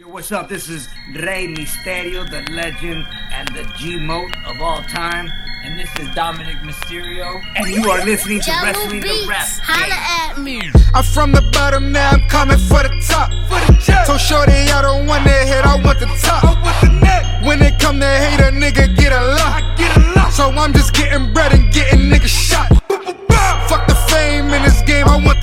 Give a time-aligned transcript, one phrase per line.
[0.00, 0.48] Yo, what's up?
[0.48, 5.28] This is Rey Mysterio, the legend and the G-Mote of all time.
[5.62, 7.42] And this is Dominic Mysterio.
[7.54, 10.62] And you are listening to Jello Wrestling the Beats, Rap holla at me.
[10.94, 13.28] I'm from the bottom, now I'm coming for the top.
[13.44, 14.06] For the check.
[14.06, 16.44] So shorty, I don't want the head, I want the top.
[16.44, 17.44] I want the neck.
[17.44, 19.62] When it come to hate a nigga, get a lot.
[19.62, 20.32] I get a lot.
[20.32, 22.68] So I'm just getting bread and getting niggas shot.
[23.68, 25.39] Fuck the fame in this game, I want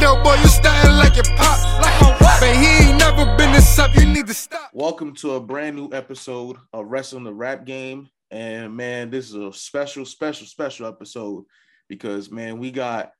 [0.00, 1.82] be like, boy, you starting like your pop.
[1.82, 2.40] Like my what?
[2.40, 4.70] But he ain't never been this up, you need to stop.
[4.72, 8.08] Welcome to a brand new episode of Wrestling the Rap Game.
[8.30, 11.44] And man, this is a special, special, special episode
[11.88, 13.12] because man, we got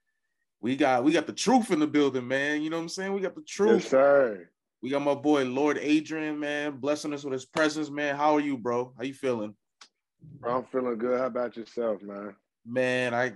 [0.61, 2.63] we got we got the truth in the building, man.
[2.63, 3.13] You know what I'm saying?
[3.13, 3.83] We got the truth.
[3.83, 4.49] Yes, sir.
[4.83, 8.17] We got my boy Lord Adrean, man, blessing us with his presence, man.
[8.17, 8.95] How are you, bro?
[8.97, 9.55] How you feeling?
[10.43, 11.19] I'm feeling good.
[11.19, 12.35] How about yourself, man?
[12.71, 13.33] Man, I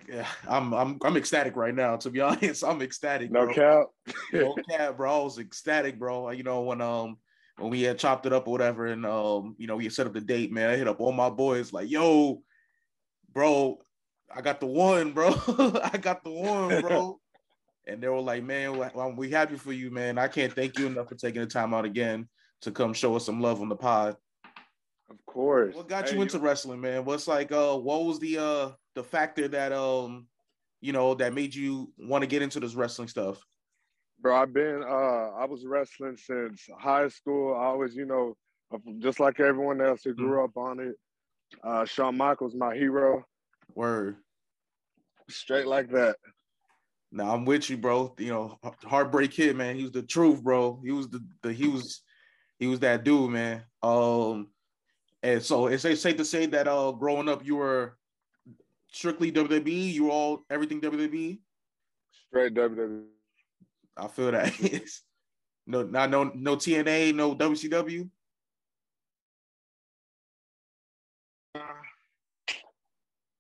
[0.48, 2.62] I'm I'm I'm ecstatic right now, to be honest.
[2.62, 3.30] I'm ecstatic.
[3.30, 3.54] No bro.
[3.54, 3.86] cap.
[4.32, 5.20] no cap, bro.
[5.20, 6.30] I was ecstatic, bro.
[6.30, 7.18] You know, when um
[7.58, 10.06] when we had chopped it up or whatever, and um, you know, we had set
[10.06, 10.70] up the date, man.
[10.70, 12.42] I hit up all my boys like, yo,
[13.32, 13.78] bro,
[14.34, 15.34] I got the one, bro.
[15.82, 17.20] I got the one, bro.
[17.86, 18.76] and they were like, man,
[19.16, 20.18] we happy for you, man.
[20.18, 22.28] I can't thank you enough for taking the time out again
[22.62, 24.16] to come show us some love on the pod.
[25.10, 25.74] Of course.
[25.74, 27.04] What got Hey, you into wrestling, man?
[27.04, 30.28] What's like uh what was the uh the factor that um
[30.80, 33.42] you know that made you want to get into this wrestling stuff?
[34.20, 37.54] Bro, I've been uh I was wrestling since high school.
[37.54, 38.36] I always, you know,
[38.98, 40.44] just like everyone else who grew Mm-hmm.
[40.44, 40.96] up on it.
[41.62, 43.24] Uh Shawn Michaels my hero.
[43.74, 44.16] Word.
[45.28, 46.16] Straight like that.
[47.12, 48.14] Now I'm with you, bro.
[48.18, 49.76] You know, heartbreak kid, man.
[49.76, 50.80] He was the truth, bro.
[50.84, 52.02] He was the, the he was
[52.58, 53.62] he was that dude, man.
[53.82, 54.48] Um,
[55.24, 57.96] and so it's safe safe to say that uh, growing up, you were
[58.92, 59.92] strictly WWE.
[59.92, 61.40] You were all everything WWE.
[62.28, 63.06] Straight WWE.
[63.96, 64.52] I feel that.
[65.66, 68.10] no, not no no TNA, no WCW.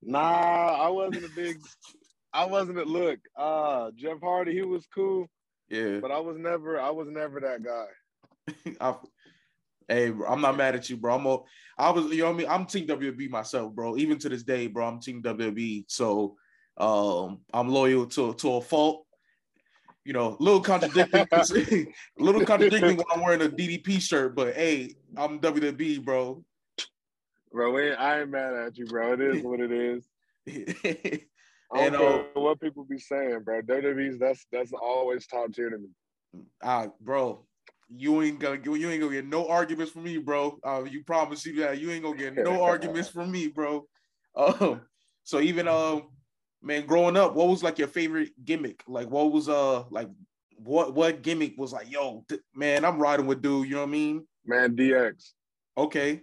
[0.02, 1.58] Nah, I wasn't a big
[2.32, 3.18] I wasn't a look.
[3.36, 5.26] Uh Jeff Hardy, he was cool,
[5.68, 5.98] Yeah.
[6.00, 8.72] but I was never I was never that guy.
[8.80, 8.96] I,
[9.88, 11.14] hey, bro, I'm not mad at you, bro.
[11.14, 11.38] I'm a,
[11.78, 12.48] I was, you know what I mean.
[12.48, 13.96] I'm Team WB myself, bro.
[13.96, 15.84] Even to this day, bro, I'm Team WB.
[15.88, 16.36] So,
[16.76, 19.06] um, I'm loyal to to a fault.
[20.04, 21.86] You know, a little contradicting, a
[22.22, 26.44] little contradicting when I'm wearing a DDP shirt, but hey, I'm WB, bro.
[27.52, 29.12] Bro, ain't, I ain't mad at you, bro.
[29.12, 30.04] It is what it is.
[31.72, 33.62] I And, don't care uh, what people be saying, bro.
[33.62, 35.88] WWE's that's that's always top tier to me.
[36.62, 37.46] Ah, bro,
[37.88, 40.58] you ain't gonna you ain't gonna get no arguments from me, bro.
[40.64, 43.86] Uh, you promise you that you ain't gonna get no arguments from me, bro.
[44.36, 44.82] Um,
[45.22, 46.08] so even um,
[46.64, 48.82] man, growing up, what was like your favorite gimmick?
[48.88, 50.08] Like, what was uh, like,
[50.56, 53.68] what what gimmick was like, yo, th- man, I'm riding with dude.
[53.68, 54.26] You know what I mean?
[54.44, 55.32] Man, DX.
[55.76, 56.22] Okay.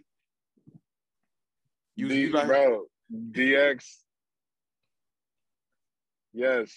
[1.96, 3.86] You, D- you like, bro, DX.
[6.34, 6.72] Yes,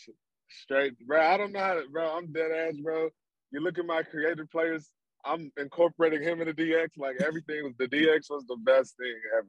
[0.48, 1.20] straight, bro.
[1.20, 2.16] I don't know how to, bro.
[2.16, 3.08] I'm dead ass, bro.
[3.54, 4.90] You look at my creative players.
[5.24, 6.88] I'm incorporating him in the DX.
[6.98, 9.46] Like everything was the DX was the best thing ever,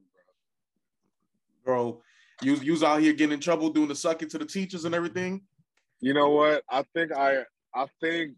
[1.66, 1.92] bro.
[1.92, 2.02] bro,
[2.44, 4.94] you you was out here getting in trouble doing the sucking to the teachers and
[4.94, 5.42] everything.
[6.02, 6.64] You know what?
[6.70, 8.36] I think I I think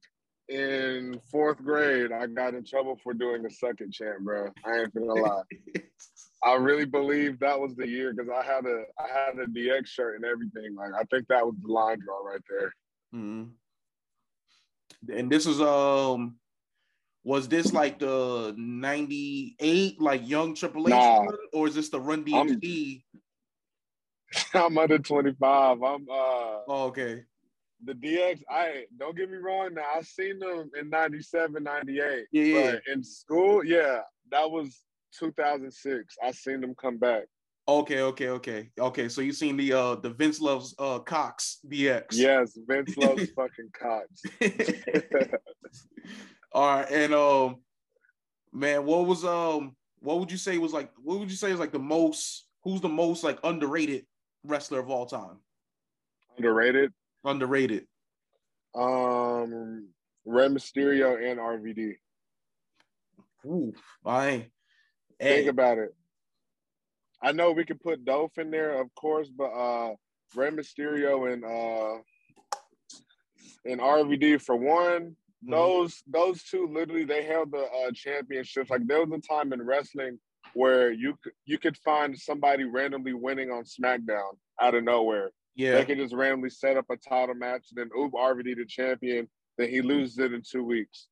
[0.48, 4.50] in fourth grade I got in trouble for doing the suck it chant, bro.
[4.66, 5.44] I ain't gonna lie.
[6.46, 9.86] I really believe that was the year because I had a I had a DX
[9.88, 10.76] shirt and everything.
[10.76, 12.74] Like I think that was the line draw right there.
[13.14, 13.50] Mhm.
[15.14, 16.38] And this is um
[17.24, 21.18] was this like the 98 like young Triple H Nah.
[21.24, 23.04] run, or is this the run I'm- DMC?
[24.54, 25.82] I'm under 25.
[25.84, 27.24] I'm uh Oh, okay.
[27.84, 28.42] the DX.
[28.50, 29.74] I don't get me wrong.
[29.76, 32.26] Now I seen them in 97, 98.
[32.32, 32.76] Yeah, yeah.
[32.94, 34.82] In school, yeah, that was
[35.20, 36.16] 2006.
[36.24, 37.24] I seen them come back.
[37.70, 38.70] Okay, okay, okay.
[38.80, 42.06] Okay, so you seen the uh the Vince loves uh Cox DX.
[42.12, 44.24] Yes, Vince loves fucking cops.
[46.54, 47.58] All right, and um
[48.54, 51.60] man, what was um what would you say was like what would you say is
[51.60, 54.06] like the most who's the most like underrated
[54.46, 55.40] wrestler of all time?
[56.38, 56.94] Underrated.
[57.26, 57.86] Underrated.
[58.76, 59.90] Um,
[60.26, 61.96] Rey Mysterio and RVD.
[63.46, 63.74] Ooh,
[64.06, 64.44] I ain't.
[65.20, 65.96] Think Hey, about it.
[67.22, 69.96] I know we could put Dolph in there, of course, but uh
[70.36, 72.02] Rey Mysterio and uh
[73.66, 75.16] and RVD for one,
[75.46, 75.50] mhm.
[75.52, 78.70] those those two literally they held the uh, championships.
[78.70, 80.20] Like there was a time in wrestling
[80.54, 85.32] where you could you could find somebody randomly winning on SmackDown out of nowhere.
[85.56, 85.74] Yeah.
[85.74, 89.28] They could just randomly set up a title match, and then oop RVD the champion,
[89.58, 91.08] then he loses it in two weeks.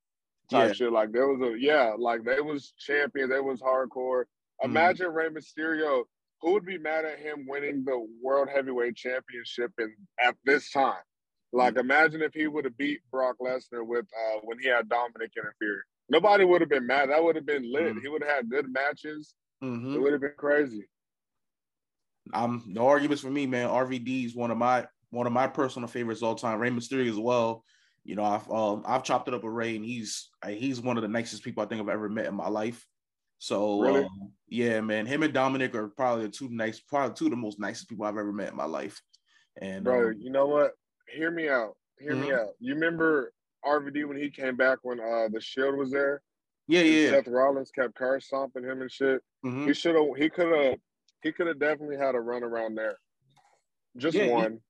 [0.52, 0.74] Type Yeah.
[0.74, 0.92] shit.
[0.92, 4.26] Like there was a yeah, like they was champion, they was hardcore.
[4.62, 4.66] Mhm.
[4.66, 6.06] Imagine Rey Mysterio.
[6.42, 11.02] Who would be mad at him winning the World Heavyweight Championship in at this time?
[11.52, 15.32] Like, imagine if he would have beat Brock Lesnar with uh, when he had Dominic
[15.38, 15.86] interfere.
[16.10, 17.10] Nobody would have been mad.
[17.10, 17.96] That would have been lit.
[17.96, 18.02] Mhm.
[18.02, 19.34] He would have had good matches.
[19.64, 19.96] Mhm.
[19.96, 20.86] It would have been crazy.
[22.34, 23.70] I'm no arguments for me, man.
[23.70, 26.60] RVD is one of my one of my personal favorites all time.
[26.60, 27.64] Rey Mysterio as well.
[28.04, 31.04] You know, I've um I've chopped it up with Ray, and he's he's one of
[31.04, 32.86] the nicest people I think I've ever met in my life.
[33.40, 34.04] So Really?
[34.06, 37.38] um, yeah, man, him and Dominic are probably the two nice, probably two of the
[37.38, 39.02] most nicest people I've ever met in my life.
[39.62, 40.74] And Bro, um, you know what?
[41.14, 41.78] Hear me out.
[42.00, 42.40] Hear me Mhm.
[42.40, 42.50] out.
[42.60, 43.34] You remember
[43.64, 46.22] RVD when he came back when uh the Shield was there?
[46.68, 49.22] yeah, yeah, Seth Rollins kept curb stomping him and shit.
[49.46, 49.68] mhm.
[49.68, 50.16] He should have.
[50.18, 50.80] He could have.
[51.22, 52.98] He could have definitely had a run around there.
[53.98, 54.62] Just Yeah, he- one.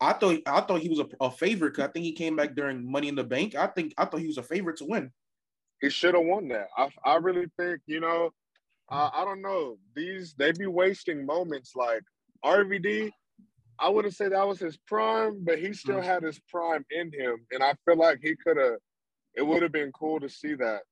[0.00, 2.90] I thought I thought he was a, a favorite I think he came back during
[2.90, 3.54] Money in the Bank.
[3.54, 5.12] I think I thought he was a favorite to win.
[5.80, 6.68] He should have won that.
[6.76, 8.30] I, I really think you know.
[8.90, 9.78] Uh, I don't know.
[9.94, 12.02] These they be wasting moments like
[12.44, 13.12] RVD.
[13.78, 16.04] I wouldn't say that was his prime, but he still Mhm.
[16.04, 18.76] had his prime in him, and I feel like he could have.
[19.34, 20.82] It would have been cool to see that.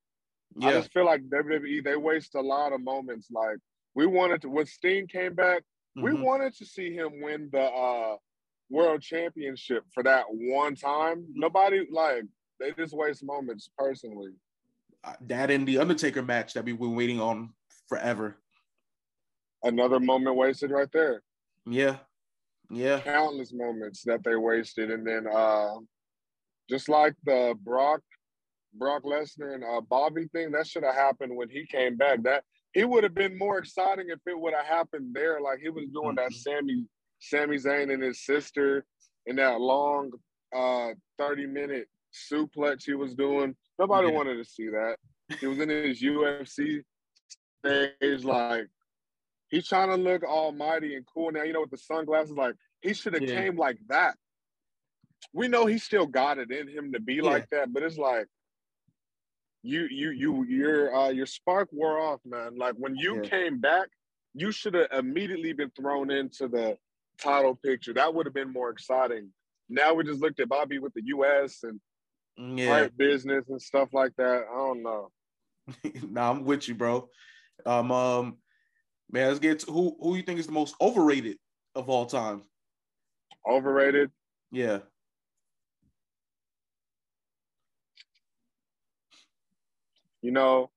[0.62, 3.30] I just feel like WWE they waste a lot of moments.
[3.30, 3.58] Like
[3.94, 5.62] we wanted to when Sting came back,
[6.00, 6.22] we mhm.
[6.22, 8.16] wanted to see him win the uh
[8.70, 11.26] world championship for that one time.
[11.34, 12.24] Nobody like
[12.60, 14.32] they just waste moments personally.
[15.04, 17.50] Uh, that and the Undertaker match that we've been waiting on
[17.88, 18.36] forever.
[19.62, 21.22] Another moment wasted right there.
[21.66, 21.98] Yeah,
[22.70, 25.74] yeah, Countless moments that they wasted, and then uh
[26.68, 28.00] just like the Brock
[28.74, 32.22] Brock Lesnar and uh, Bobby thing, that should have happened when he came back.
[32.22, 35.40] That it would have been more exciting if it would have happened there.
[35.40, 36.34] Like he was doing that Mhm.
[36.34, 36.84] Sammy
[37.20, 38.84] Sami Zayn and his sister
[39.26, 40.12] in that long
[40.54, 43.56] uh 30 minute suplex he was doing.
[43.78, 44.14] Nobody Yeah.
[44.14, 44.96] wanted to see that.
[45.40, 46.82] He was in his UFC
[47.64, 48.68] stage, like
[49.50, 51.42] he's trying to look almighty and cool now.
[51.42, 53.34] You know, with the sunglasses, like he should have Yeah.
[53.34, 54.16] came like that.
[55.32, 57.22] We know he still got it in him to be Yeah.
[57.22, 58.26] like that, but it's like
[59.62, 62.56] you you you your uh your spark wore off, man.
[62.56, 63.88] Like when you came back,
[64.34, 66.78] you should have immediately been thrown into the
[67.20, 67.92] title picture.
[67.92, 69.32] That would have been more exciting.
[69.68, 71.80] Now we just looked at Bobby with the US and
[72.38, 72.66] yeah.
[72.68, 74.44] Hurt business and stuff like that.
[74.50, 75.10] I don't know.
[76.08, 77.08] nah, I'm with you, bro.
[77.66, 78.36] Um, um,
[79.10, 81.36] man, let's get to who who you think is the most overrated
[81.74, 82.42] of all time.
[83.46, 84.10] Overrated.
[84.50, 84.78] Yeah,
[90.22, 90.70] You know,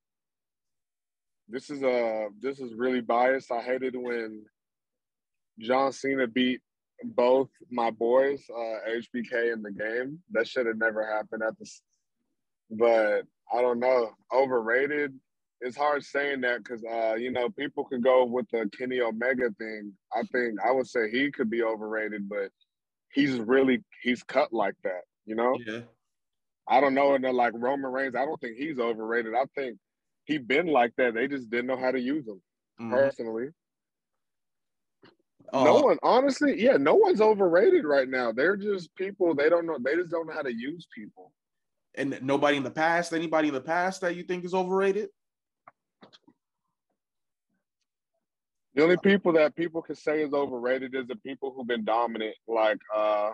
[1.50, 3.52] this is uh this is really biased.
[3.52, 4.46] I hated when
[5.60, 6.62] John Cena beat
[7.04, 10.20] both my boys, uh HBK in the game.
[10.32, 11.70] That should have never happened at the
[12.70, 14.12] but I don't know.
[14.34, 15.14] Overrated.
[15.64, 19.50] It's hard saying that because uh, you know, people could go with the Kenny Omega
[19.60, 19.94] thing.
[20.16, 22.50] I think I would say he could be overrated, but
[23.14, 25.56] he's really he's cut like that, you know?
[25.66, 25.82] yeah,
[26.68, 27.14] I don't know.
[27.14, 29.34] And then like Roman Reigns, I don't think he's overrated.
[29.36, 29.78] I think
[30.26, 31.14] he been like that.
[31.14, 32.42] They just didn't know how to use him
[32.80, 32.90] Mhm.
[32.92, 33.50] personally.
[35.54, 38.32] Uh, no one, honestly, yeah, no one's overrated right now.
[38.32, 39.36] They're just people.
[39.36, 39.78] They don't know.
[39.84, 41.34] They just don't know how to use people.
[41.96, 43.12] and nobody in the past.
[43.14, 45.10] Anybody in the past that you think is overrated?
[48.74, 52.36] The only people that people can say is overrated is the people who've been dominant.
[52.48, 53.32] Like uh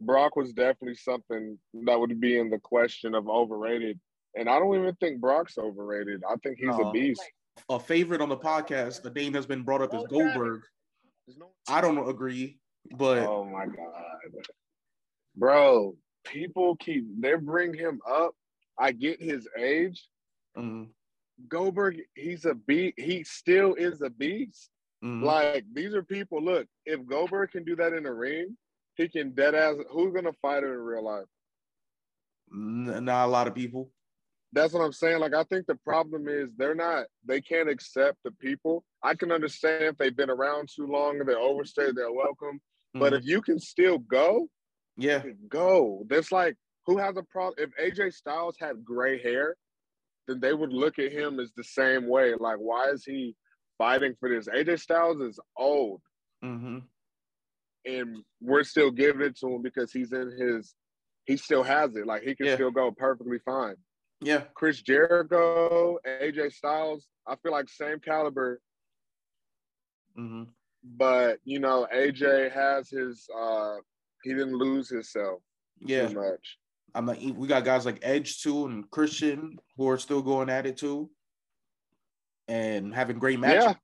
[0.00, 4.00] Brock was definitely something that would be in the question of overrated.
[4.34, 6.22] And I don't even think Brock's overrated.
[6.26, 6.88] I think he's No.
[6.88, 7.22] a beast.
[7.68, 9.02] A favorite on the podcast.
[9.02, 10.62] The name has been brought up as Goldberg.
[11.30, 12.58] There's no- I don't agree,
[12.96, 14.44] but Oh my god,
[15.36, 15.96] bro!
[16.24, 18.34] People keep they bring him up.
[18.76, 20.08] I get his age.
[20.56, 20.88] mm,
[21.46, 22.98] Goldberg, he's a beast.
[22.98, 24.70] He still is a beast.
[25.04, 26.42] mm, Like these are people.
[26.42, 28.56] Look, if Goldberg can do that in the ring,
[28.96, 29.76] he can dead ass.
[29.90, 31.26] Who's gonna fight him in real life?
[32.52, 33.92] n- not a lot of people.
[34.52, 35.20] That's what I'm saying.
[35.20, 37.06] Like I think the problem is they're not.
[37.24, 38.84] They can't accept the people.
[39.02, 41.94] I can understand if they've been around too long and they're overstayed.
[41.94, 42.60] They're welcome.
[42.94, 43.18] But Mhm.
[43.18, 44.48] if you can still go,
[44.96, 46.04] yeah, go.
[46.08, 47.54] There's like who has a problem?
[47.58, 49.56] If AJ Styles had gray hair,
[50.26, 52.34] then they would look at him as the same way.
[52.34, 53.36] Like, why is he
[53.78, 54.48] fighting for this?
[54.48, 56.02] AJ Styles is old,
[56.42, 56.80] hmm
[57.86, 60.74] and we're still giving it to him because he's in his.
[61.24, 62.06] He still has it.
[62.06, 62.54] Like he can Yeah.
[62.56, 63.76] still go perfectly fine.
[64.20, 67.06] Yeah, Chris Jericho, AJ Styles.
[67.26, 68.60] I feel like same caliber.
[70.16, 70.44] hmm
[70.82, 73.28] but you know, AJ has his.
[73.36, 73.76] uh
[74.22, 75.40] He didn't lose himself
[75.80, 76.58] Yeah, too much.
[76.94, 80.66] I'm like we got guys like Edge too and Christian who are still going at
[80.66, 81.10] it too,
[82.48, 83.64] and having great matches.
[83.64, 83.74] Yeah.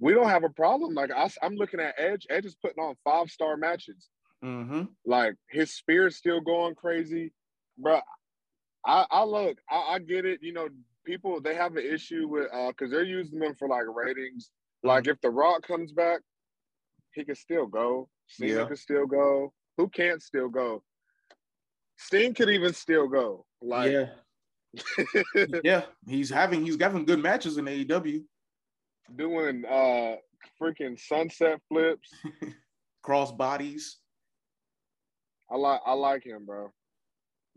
[0.00, 0.94] We don't have a problem.
[0.94, 2.26] Like I, am looking at Edge.
[2.30, 4.08] Edge is putting on five star matches.
[4.44, 4.82] Mm-hmm.
[5.06, 7.32] Like his spear's still going crazy,
[7.78, 8.00] bro.
[8.86, 9.58] I, I look.
[9.70, 10.40] I, I get it.
[10.42, 10.68] You know,
[11.04, 14.50] people they have an issue with uh because they're using them for like ratings.
[14.82, 16.20] Like if The Rock comes back,
[17.14, 18.08] he can still go.
[18.26, 18.64] Cena Yeah.
[18.66, 19.52] can still go.
[19.78, 20.82] Who can't still go?
[21.96, 23.46] Sting could even still go.
[23.62, 24.08] Like, yeah,
[25.64, 25.82] yeah.
[26.06, 28.24] He's having he's having good matches in AEW.
[29.16, 30.16] doing uh
[30.60, 32.10] freaking sunset flips.
[33.02, 33.98] Cross bodies.
[35.50, 36.72] I like I like him, bro.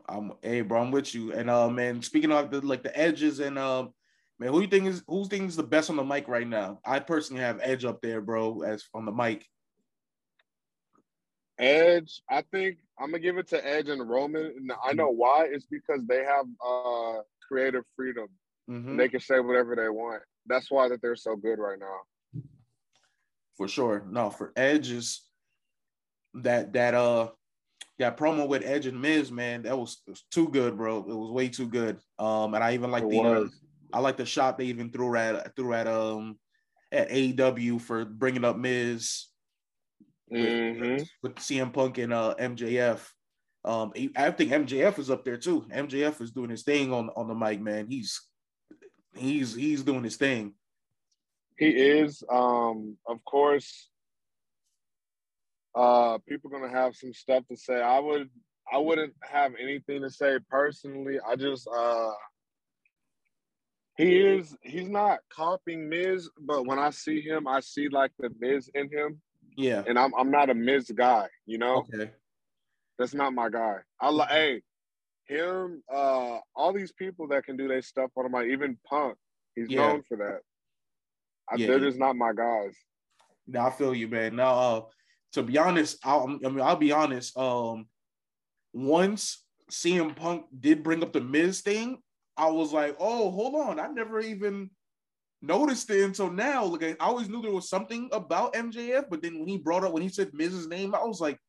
[0.09, 1.33] I'm hey bro, I'm with you.
[1.33, 3.93] And uh man, speaking of the like the edges and um
[4.39, 6.79] man, who you think is who think is the best on the mic right now?
[6.85, 9.45] I personally have Edge up there, bro, as on the mic.
[11.59, 14.45] Edge, I think I'm gonna give it to Edge and Roman.
[14.45, 15.47] And I know why.
[15.49, 18.27] It's because they have uh creative freedom.
[18.69, 18.97] Mhm.
[18.97, 20.23] They can say whatever they want.
[20.45, 21.99] That's why that they're so good right now.
[23.57, 24.05] for sure.
[24.07, 25.23] No, for Edge is
[26.35, 27.31] that that uh
[27.99, 30.99] that promo with Edge and Miz, man, that was, was too good, bro.
[30.99, 31.99] It was way too good.
[32.19, 33.45] Um, and I even like the uh.
[33.93, 36.37] I like the shot they even threw at threw at um
[36.91, 39.27] at AEW for bringing up Miz
[40.29, 41.07] with, Mhm.
[41.23, 42.99] with CM Punk and uh MJF.
[43.63, 45.65] Um, I think MJF is up there too.
[45.73, 47.87] MJF is doing his thing on on the mic, man.
[47.89, 48.21] He's
[49.15, 50.53] he's he's doing his thing.
[51.57, 52.23] He is.
[52.29, 53.89] Um, of course,
[55.77, 57.81] uh, people gonna have some stuff to say.
[57.81, 58.29] I would,
[58.71, 61.17] I wouldn't have anything to say personally.
[61.25, 62.11] I just, uh,
[63.97, 64.55] he is.
[64.61, 68.89] He's not copying Miz, but when I see him, I see like the Miz in
[68.91, 69.21] him,
[69.55, 69.83] Yeah.
[69.87, 71.27] and I'm, I'm not a Miz guy.
[71.45, 72.11] You know, Okay.
[72.99, 73.77] that's not my guy.
[73.99, 74.61] I like, hey,
[75.27, 75.83] him.
[75.91, 79.17] Uh, all these people that can do their stuff on my, even Punk.
[79.55, 79.87] He's Yeah.
[79.87, 80.39] known for that.
[81.51, 82.75] I, Yeah, they're he- just not my guys.
[83.47, 84.35] No, I feel you, man.
[84.35, 84.81] Now, uh,
[85.33, 87.37] to be honest, I'll, I mean, I'll be honest.
[87.37, 87.87] Um,
[88.73, 91.97] once CM Punk did bring up the Miz thing,
[92.37, 94.69] I was like, oh, hold on, I never even
[95.41, 96.65] noticed it until now.
[96.65, 99.91] Like, I always knew there was something about MJF, but then when he brought up
[99.93, 101.39] when he said Miz's name, I was like,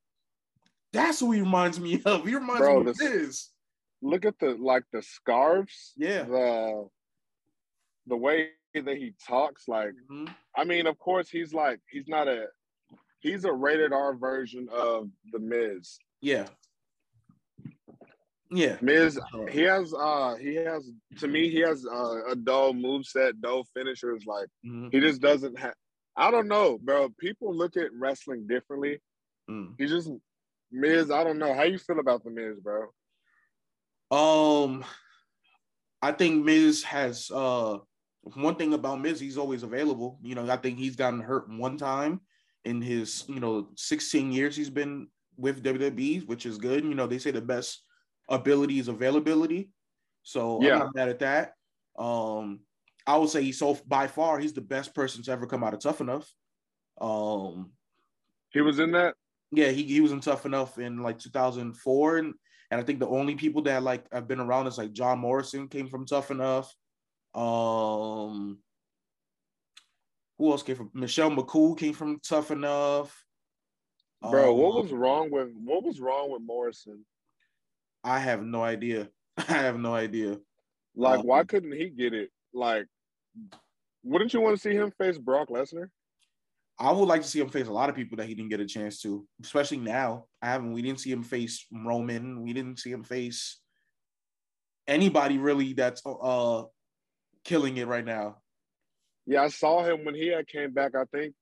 [0.93, 2.25] that's who he reminds me of.
[2.27, 3.47] He reminds Bro, me of this- Miz.
[4.01, 6.23] look at the like the scarves, Yeah.
[6.25, 6.89] the
[8.07, 9.69] the way that he talks.
[9.69, 10.35] Like, Mhm.
[10.57, 12.47] I mean, of course, he's like he's not a
[13.21, 15.99] he's a rated R version of the Miz.
[16.21, 16.47] Yeah.
[18.51, 18.77] Yeah.
[18.81, 19.19] Miz,
[19.51, 24.25] he has uh he has to me he has uh, a dull moveset, dull finishers.
[24.27, 24.91] Like Mhm.
[24.93, 25.75] he just doesn't have.
[26.17, 27.11] I don't know, bro.
[27.19, 29.01] People look at wrestling differently.
[29.51, 29.75] Mm.
[29.79, 30.11] He just
[30.73, 31.11] Miz.
[31.11, 32.89] I don't know how you feel about the Miz, bro.
[34.11, 34.85] Um,
[36.01, 37.79] I think Miz has uh
[38.35, 40.19] one thing about Miz, he's always available.
[40.23, 42.21] You know, I think he's gotten hurt one time
[42.69, 46.85] in his you know 16 years he's been with WWE, which is good.
[46.85, 47.83] You know, they say the best
[48.29, 49.71] ability is availability,
[50.23, 50.73] so Yeah.
[50.75, 51.53] I'm not mad at that.
[51.97, 52.61] Um,
[53.07, 55.75] I would say he's so by far he's the best person to ever come out
[55.75, 56.27] of Tough Enough.
[57.01, 57.71] Um,
[58.51, 59.15] He was in that.
[59.53, 62.35] yeah, he, he was in Tough Enough in like 2004, and
[62.71, 65.69] and I think the only people that like have been around is like John Morrison
[65.69, 66.69] came from Tough Enough.
[67.35, 68.59] Um,
[70.39, 70.91] who else came from?
[70.95, 73.25] Michelle McCool came from Tough Enough.
[74.23, 77.05] Bro, what Um, was wrong with what was wrong with Morrison?
[78.03, 79.11] I have no idea.
[79.37, 80.39] I have no idea.
[80.95, 82.31] Like, why Um, couldn't he get it?
[82.53, 82.87] Like,
[84.03, 85.91] wouldn't you want to see him face Brock Lesnar?
[86.81, 88.61] I would like to see him face a lot of people that he didn't get
[88.61, 90.27] a chance to, especially now.
[90.41, 90.73] I haven't.
[90.73, 92.43] We didn't see him face Roman.
[92.43, 93.61] We didn't see him face
[94.87, 96.63] anybody really that's uh
[97.45, 98.39] killing it right now.
[99.29, 100.95] Yeah, I saw him when he had came back.
[100.97, 101.35] I think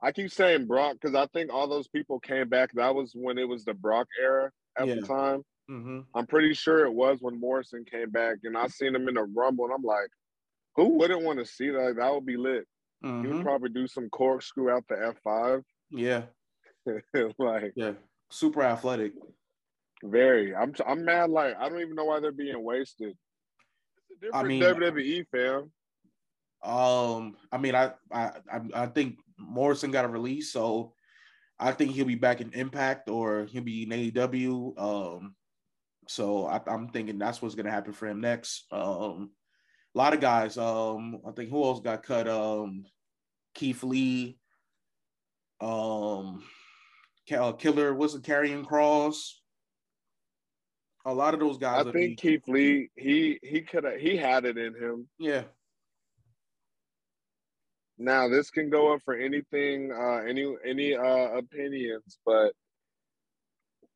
[0.00, 2.70] I keep saying Brock because I think all those people came back.
[2.74, 4.94] That was when it was the Brock era at Yeah.
[4.94, 5.42] the time.
[5.68, 9.14] hmm I'm pretty sure it was when Morrison came back, and I seen him in
[9.14, 10.08] the Rumble, and I'm like,
[10.76, 11.96] who wouldn't want to see that?
[11.98, 12.64] That would be lit.
[13.02, 15.62] He hmm would probably do some corkscrew out the F5.
[15.90, 16.22] Yeah,
[17.38, 17.92] like yeah.
[18.30, 19.12] Super athletic.
[20.02, 20.54] very.
[20.54, 21.28] I'm I'm mad.
[21.30, 23.14] Like I don't even know why they're being wasted.
[24.20, 25.70] It's a I different mean- WWE fam.
[26.62, 30.94] Um, I mean, I, I, I, I think Morrison got a release, so
[31.58, 34.78] I think he'll be back in Impact or he'll be in AEW.
[34.78, 35.34] Um,
[36.08, 38.64] so I, I'm thinking that's what's gonna happen for him next.
[38.70, 39.30] Um,
[39.94, 40.56] a lot of guys.
[40.56, 42.28] Um, I think who else got cut?
[42.28, 42.84] Um,
[43.54, 44.38] Keith Lee,
[45.60, 46.42] um,
[47.32, 49.32] uh, Killer wasn't Karrion Kross.
[51.04, 51.86] A lot of those guys.
[51.86, 55.08] I think Keith Lee, he he could have he had it in him.
[55.18, 55.42] Yeah.
[58.02, 62.52] Now this can go up for anything, uh, any any uh, opinions, but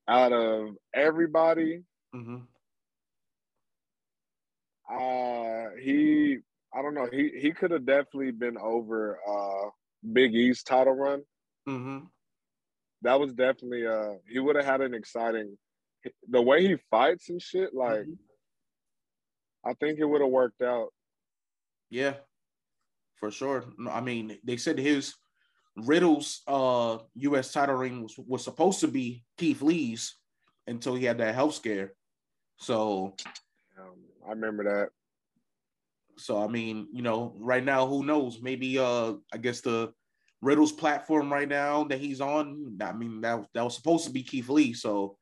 [0.08, 1.82] out of everybody,
[2.14, 2.36] mm-hmm.
[4.88, 6.38] uh, he
[6.72, 9.70] I don't know he he could have definitely been over uh,
[10.12, 11.22] Big E's title run.
[11.68, 12.06] Mm-hmm.
[13.02, 15.58] That was definitely uh he would have had an exciting
[16.28, 19.68] the way he fights and shit, like mm-hmm.
[19.68, 20.88] I think it would have worked out.
[21.90, 22.14] Yeah,
[23.18, 23.64] for sure.
[23.90, 25.14] I mean, they said his
[25.76, 30.16] Riddle's uh US title ring was, was supposed to be Keith Lee's
[30.66, 31.92] until he had that health scare.
[32.58, 33.14] So
[33.78, 33.96] um,
[34.26, 34.88] I remember that.
[36.18, 38.40] So I mean, you know, right now, who knows?
[38.40, 39.92] Maybe uh I guess the
[40.42, 42.78] Riddle's platform right now that he's on.
[42.80, 44.72] I mean, that that was supposed to be Keith Lee.
[44.72, 45.18] So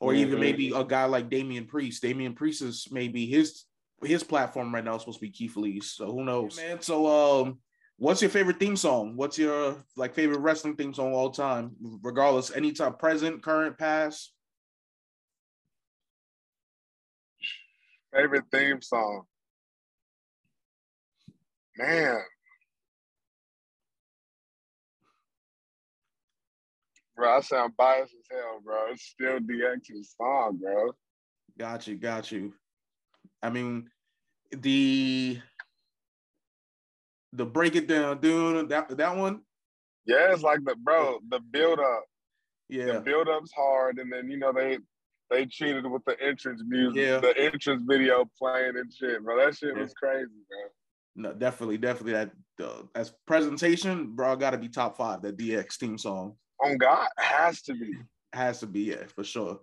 [0.00, 0.20] or mm-hmm.
[0.20, 2.02] even maybe a guy like Damian Priest.
[2.02, 3.64] Damian Priest is maybe his
[4.02, 5.80] his platform right now is supposed to be Keith Lee.
[5.80, 6.80] So who knows, man?
[6.80, 7.58] So um,
[7.96, 9.16] what's your favorite theme song?
[9.16, 14.32] What's your like favorite wrestling theme song all time, regardless, any anytime, present, current, past?
[18.12, 19.22] Favorite theme song,
[21.78, 22.20] man.
[27.20, 27.36] bro.
[27.36, 28.86] I sound biased as hell, bro.
[28.90, 30.92] It's still DX's song, bro.
[31.58, 32.54] Got you, got you.
[33.42, 33.90] I mean,
[34.50, 35.40] the
[37.32, 38.68] the break it down, dude.
[38.68, 39.40] That that one.
[40.06, 42.04] Yeah, it's like the bro, the build up.
[42.68, 44.78] Yeah, the build up's hard, and then you know they
[45.30, 47.18] they cheated with the entrance music, yeah.
[47.18, 49.38] the entrance video playing and shit, bro.
[49.38, 49.82] That shit yeah.
[49.82, 50.58] was crazy, bro.
[51.16, 52.12] No, definitely, definitely.
[52.12, 52.30] That
[52.62, 55.22] uh, as presentation, bro, got to be top five.
[55.22, 56.34] That DX theme song.
[56.64, 57.94] On God, has to be.
[58.32, 59.60] Has to be, yeah, for sure.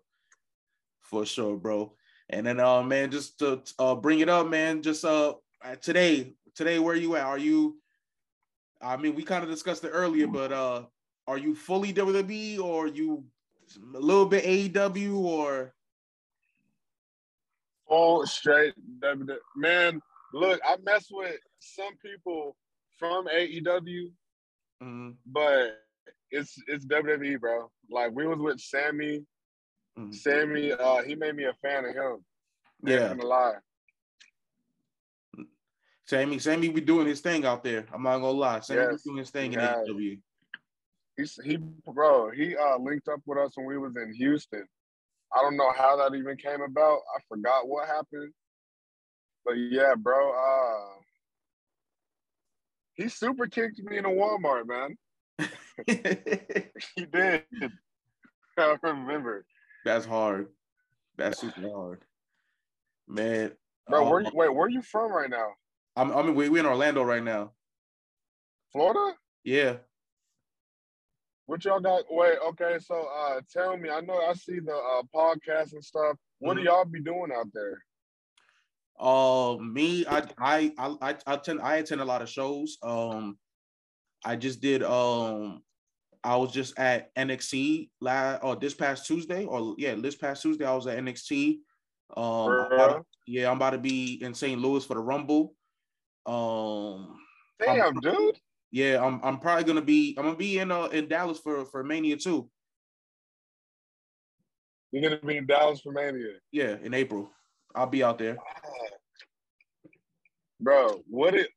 [1.01, 1.93] For sure, bro.
[2.29, 5.35] And then uh man, just to uh bring it up, man, just uh
[5.81, 7.25] today, today where you at?
[7.25, 7.77] Are you
[8.81, 10.83] I mean, we kind of discussed it earlier, but uh
[11.27, 13.24] are you fully WWE or are you
[13.96, 15.74] a little bit AEW or
[17.87, 19.37] full straight WWE?
[19.55, 20.01] Man,
[20.33, 22.55] look, I mess with some people
[22.98, 24.11] from AEW,
[24.81, 25.09] mm-hmm.
[25.25, 25.79] but
[26.31, 27.70] it's it's WWE, bro.
[27.90, 29.25] Like we was with Sammy.
[29.98, 30.12] Mm-hmm.
[30.12, 32.24] Sammy, uh, he made me a fan of him.
[32.83, 33.55] Yeah, I'm lie.
[36.05, 37.86] Sammy, Sammy be doing his thing out there.
[37.92, 38.60] I'm not gonna lie.
[38.60, 40.20] Sammy yes, be doing his thing in AEW.
[41.18, 44.66] He's he bro, he uh linked up with us when we was in Houston.
[45.36, 47.00] I don't know how that even came about.
[47.16, 48.31] I forgot what happened.
[49.44, 50.94] But yeah, bro, uh
[52.94, 54.98] he super kicked me in a Walmart, man.
[56.96, 57.44] he did.
[58.57, 59.46] I remember.
[59.88, 60.48] That's hard.
[61.18, 62.04] That's super hard,
[63.08, 63.54] man.
[63.88, 65.48] Bro, um, where you, wait, where are you from right now?
[65.96, 66.12] I'm.
[66.12, 67.54] I mean, we we in Orlando right now.
[68.74, 69.16] Florida.
[69.46, 69.78] Yeah.
[71.46, 72.04] What y'all got?
[72.10, 72.80] Wait, okay.
[72.80, 73.90] So, uh, tell me.
[73.90, 76.18] I know I see the uh, podcast and stuff.
[76.40, 76.66] What mm-hmm.
[76.66, 77.82] do y'all be doing out there?
[79.00, 81.62] Uh, me, I, I, I, I attend.
[81.62, 82.78] I attend a lot of shows.
[82.84, 83.38] Um,
[84.26, 85.62] I just did um
[86.27, 90.66] I was just at NXT last or this past Tuesday or yeah, this past Tuesday
[90.66, 91.59] I was at NXT.
[92.18, 94.59] Um to, yeah, I'm about to be in St.
[94.59, 95.53] Louis for the Rumble.
[96.25, 97.18] Um
[97.63, 98.37] Damn, I'm, dude.
[98.72, 101.81] Yeah, I'm I'm probably gonna be I'm gonna be in uh in Dallas for for
[101.81, 102.50] Mania too.
[104.92, 106.33] You're gonna be in Dallas for Mania.
[106.51, 107.31] Yeah, in April.
[107.74, 108.37] I'll be out there.
[110.59, 111.48] Bro, what it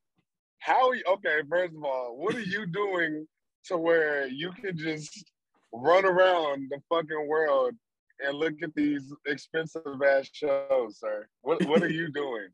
[0.60, 3.26] how okay, first of all, what are you doing
[3.66, 5.24] to where you can just
[5.72, 7.74] run around the fucking world
[8.24, 11.26] and look at these expensive ass shows, sir?
[11.42, 12.48] What what are you doing?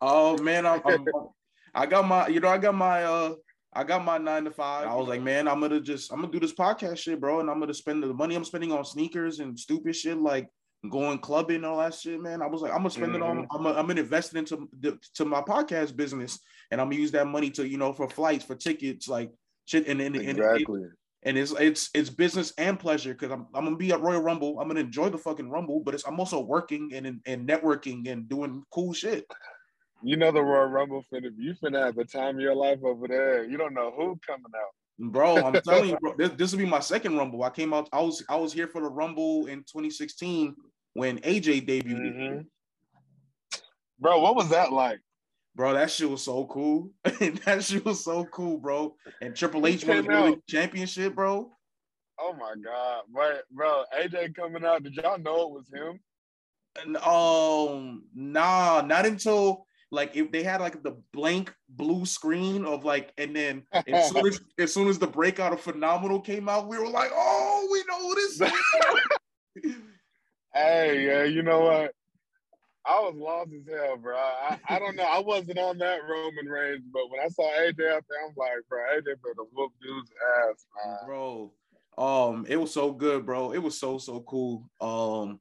[0.00, 1.06] Oh man, I'm, I'm,
[1.74, 3.34] i got my, you know, I got my uh
[3.76, 4.86] I got my nine to five.
[4.86, 7.50] I was like, man, I'm gonna just I'm gonna do this podcast shit, bro, and
[7.50, 10.48] I'm gonna spend the money I'm spending on sneakers and stupid shit like
[10.90, 12.42] going clubbing and all that shit, man.
[12.42, 13.22] I was like, I'm gonna spend mm-hmm.
[13.22, 13.36] it on.
[13.38, 13.56] Mm-hmm.
[13.56, 16.38] I'm gonna, I'm gonna invest it into the, to my podcast business,
[16.70, 19.32] and I'm gonna use that money to you know for flights, for tickets, like
[19.66, 20.82] shit, and and, exactly.
[20.82, 20.92] and,
[21.24, 24.60] and it's it's it's business and pleasure because I'm, I'm gonna be at Royal Rumble.
[24.60, 28.28] I'm gonna enjoy the fucking Rumble, but it's I'm also working and and networking and
[28.28, 29.26] doing cool shit.
[30.02, 33.08] You know the Royal Rumble finna you finna have the time of your life over
[33.08, 33.44] there.
[33.44, 34.74] You don't know who coming out.
[34.98, 37.42] Bro, I'm telling you, bro, this, this will be my second Rumble.
[37.42, 40.54] I came out, I was I was here for the Rumble in 2016
[40.92, 42.14] when AJ debuted.
[42.14, 42.40] Mm-hmm.
[43.98, 45.00] Bro, what was that like?
[45.56, 46.90] Bro, that shit was so cool.
[47.04, 48.96] that shit was so cool, bro.
[49.20, 51.50] And Triple H won the championship, bro.
[52.20, 54.82] Oh my god, but bro, AJ coming out.
[54.82, 56.00] Did y'all know it was him?
[56.80, 62.84] And, um, nah, not until like if they had like the blank blue screen of
[62.84, 66.68] like, and then as soon as as soon as the breakout of Phenomenal came out,
[66.68, 69.74] we were like, oh, we know this.
[70.54, 71.92] hey, yeah, you know what?
[72.86, 74.14] I was lost as hell, bro.
[74.16, 75.04] I, I don't know.
[75.04, 78.50] I wasn't on that Roman Reigns, but when I saw AJ out there, I'm like,
[78.68, 80.10] bro, AJ better whoop dude's
[80.50, 80.98] ass, man.
[81.06, 81.52] Bro,
[81.96, 83.52] um, it was so good, bro.
[83.52, 84.68] It was so so cool.
[84.80, 85.40] Um,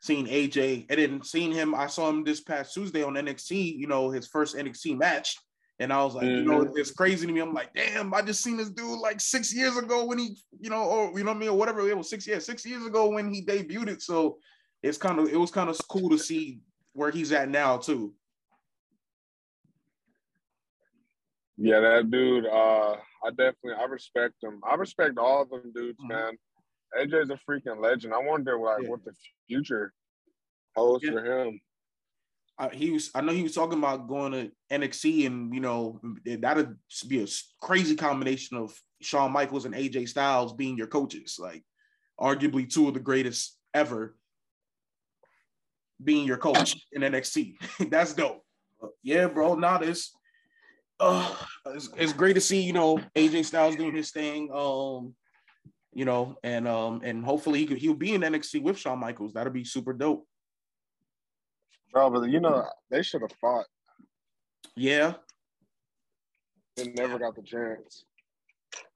[0.00, 3.76] seeing AJ and then seeing him, I saw him this past Tuesday on NXT.
[3.76, 5.36] You know, his first NXT match.
[5.80, 6.38] And I was like, mm-hmm.
[6.38, 6.76] you know, mm-hmm.
[6.76, 7.40] it's crazy to me.
[7.40, 10.70] I'm like, damn, I just seen this dude like six years ago when he, you
[10.70, 12.84] know, or you know what I mean, or whatever it was, six years, six years
[12.84, 14.02] ago when he debuted.
[14.02, 14.38] So
[14.82, 16.60] it's kind of it was kind of cool to see
[16.98, 18.12] where he's at now too.
[21.56, 22.46] Yeah, that dude.
[22.46, 24.60] Uh, I definitely I respect him.
[24.68, 26.08] I respect all of them dudes, mm-hmm.
[26.08, 26.38] man.
[26.98, 28.14] AJ's a freaking legend.
[28.14, 28.88] I wonder like yeah.
[28.88, 29.12] what the
[29.46, 29.92] future
[30.74, 31.12] holds yeah.
[31.12, 31.60] for him.
[32.58, 33.10] Uh, he was.
[33.14, 37.26] I know he was talking about going to NXT, and you know that'd be a
[37.60, 41.62] crazy combination of Shawn Michaels and AJ Styles being your coaches, like
[42.20, 44.16] arguably two of the greatest ever
[46.02, 47.54] being your coach in NXT.
[47.90, 48.44] That's dope.
[49.02, 49.54] Yeah, bro.
[49.54, 50.12] Now this,
[51.00, 51.34] uh,
[51.66, 54.50] it's, it's, great to see you know AJ Styles doing his thing.
[54.52, 55.14] Um,
[55.92, 59.32] you know, and um, and hopefully he could he'll be in NXT with Shawn Michaels.
[59.32, 60.26] That'll be super dope.
[61.92, 63.66] Bro, but you know they should have fought.
[64.76, 65.14] Yeah.
[66.76, 68.04] They never got the chance.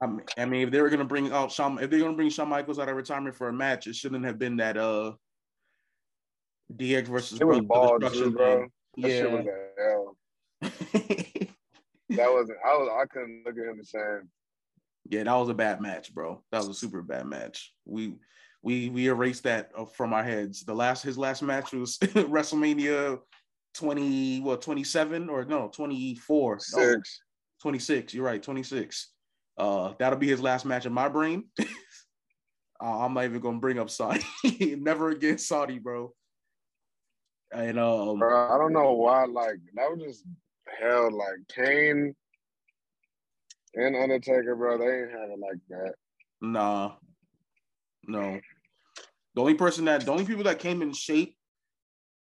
[0.01, 2.29] I mean, I mean, if they were gonna bring out Shawn, if they're gonna bring
[2.29, 5.13] Shawn Michaels out of retirement for a match, it shouldn't have been that uh
[6.77, 8.67] DX versus it was ball too, bro.
[8.97, 9.25] That yeah.
[9.25, 9.45] was
[9.77, 10.17] hell.
[10.61, 12.57] that wasn't.
[12.65, 12.89] I was.
[13.01, 14.29] I couldn't look at him the same.
[15.09, 16.43] Yeah, that was a bad match, bro.
[16.51, 17.73] That was a super bad match.
[17.85, 18.15] We
[18.61, 20.63] we we erased that uh, from our heads.
[20.63, 23.19] The last his last match was WrestleMania
[23.73, 26.75] 20 well 27 or no 24 Six.
[26.75, 26.99] No,
[27.61, 29.09] 26 you're right 26
[29.57, 31.65] uh that'll be his last match in my brain uh,
[32.81, 34.23] i'm not even gonna bring up saudi
[34.77, 36.13] never again saudi bro
[37.53, 39.25] and um, Bro, I don't know why.
[39.25, 40.23] Like that was just
[40.79, 41.11] hell.
[41.15, 42.15] Like Kane
[43.75, 45.93] and Undertaker, bro, they ain't have it like that.
[46.41, 46.93] Nah,
[48.07, 48.39] no.
[49.35, 51.35] The only person that, the only people that came in shape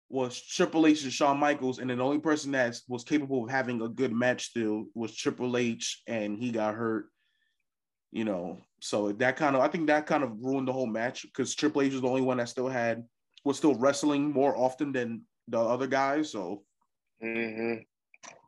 [0.09, 3.49] was Triple H and Shawn Michaels, and then the only person that was capable of
[3.49, 7.05] having a good match still was Triple H, and he got hurt.
[8.11, 11.23] You know, so that kind of, I think that kind of ruined the whole match
[11.23, 13.03] because Triple H was the only one that still had
[13.43, 16.31] was still wrestling more often than the other guys.
[16.31, 16.63] So,
[17.23, 17.81] mm-hmm.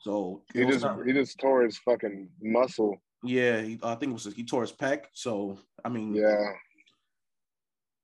[0.02, 3.02] so he just not, he just tore his fucking muscle.
[3.24, 5.06] Yeah, he, I think it was he tore his pec.
[5.14, 6.54] So I mean, yeah.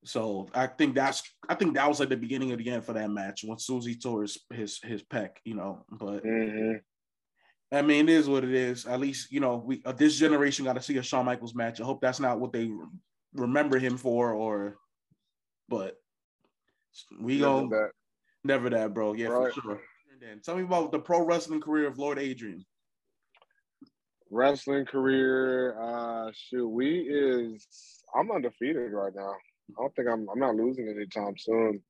[0.04, 2.93] So I think that's I think that was like the beginning of the end for
[2.93, 5.86] that match when Susie tore his his his pec, you know.
[5.91, 6.78] But mm-hmm.
[7.76, 8.86] I mean, it is what it is.
[8.86, 11.82] At least you know we uh, this generation got to see a Shawn Michaels match.
[11.82, 12.71] I hope that's not what they
[13.34, 14.78] remember him for, or
[15.67, 15.97] but
[17.19, 17.91] we go that.
[18.43, 19.13] never that, bro.
[19.13, 19.54] Yeah, right.
[19.54, 19.82] for sure.
[20.12, 22.63] And then tell me about the pro wrestling career of Lord Adrean.
[24.30, 27.65] Wrestling career, uh shoot, we is
[28.15, 29.34] I'm undefeated right now.
[29.69, 31.82] I don't think I'm I'm not losing anytime soon.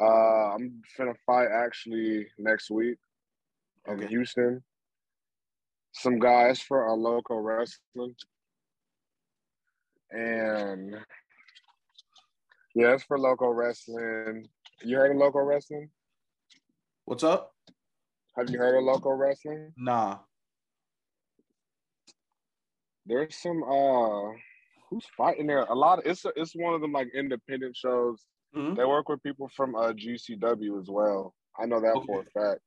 [0.00, 2.98] Uh I'm finna fight actually next week
[3.86, 4.62] in Houston.
[5.92, 8.14] Some guys for our local wrestling.
[10.10, 10.96] And
[12.74, 14.46] yeah, it's for local wrestling.
[14.82, 15.90] You heard of local wrestling?
[17.04, 17.52] What's up?
[18.36, 19.72] Have you heard of local wrestling?
[19.76, 20.18] Nah.
[23.04, 24.32] There's some uh
[24.88, 25.64] who's fighting there?
[25.64, 28.24] A lot of it's a, it's one of them like independent shows.
[28.56, 28.76] Mm-hmm.
[28.76, 31.34] They work with people from uh GCW as well.
[31.60, 32.06] I know that okay.
[32.06, 32.60] for a fact.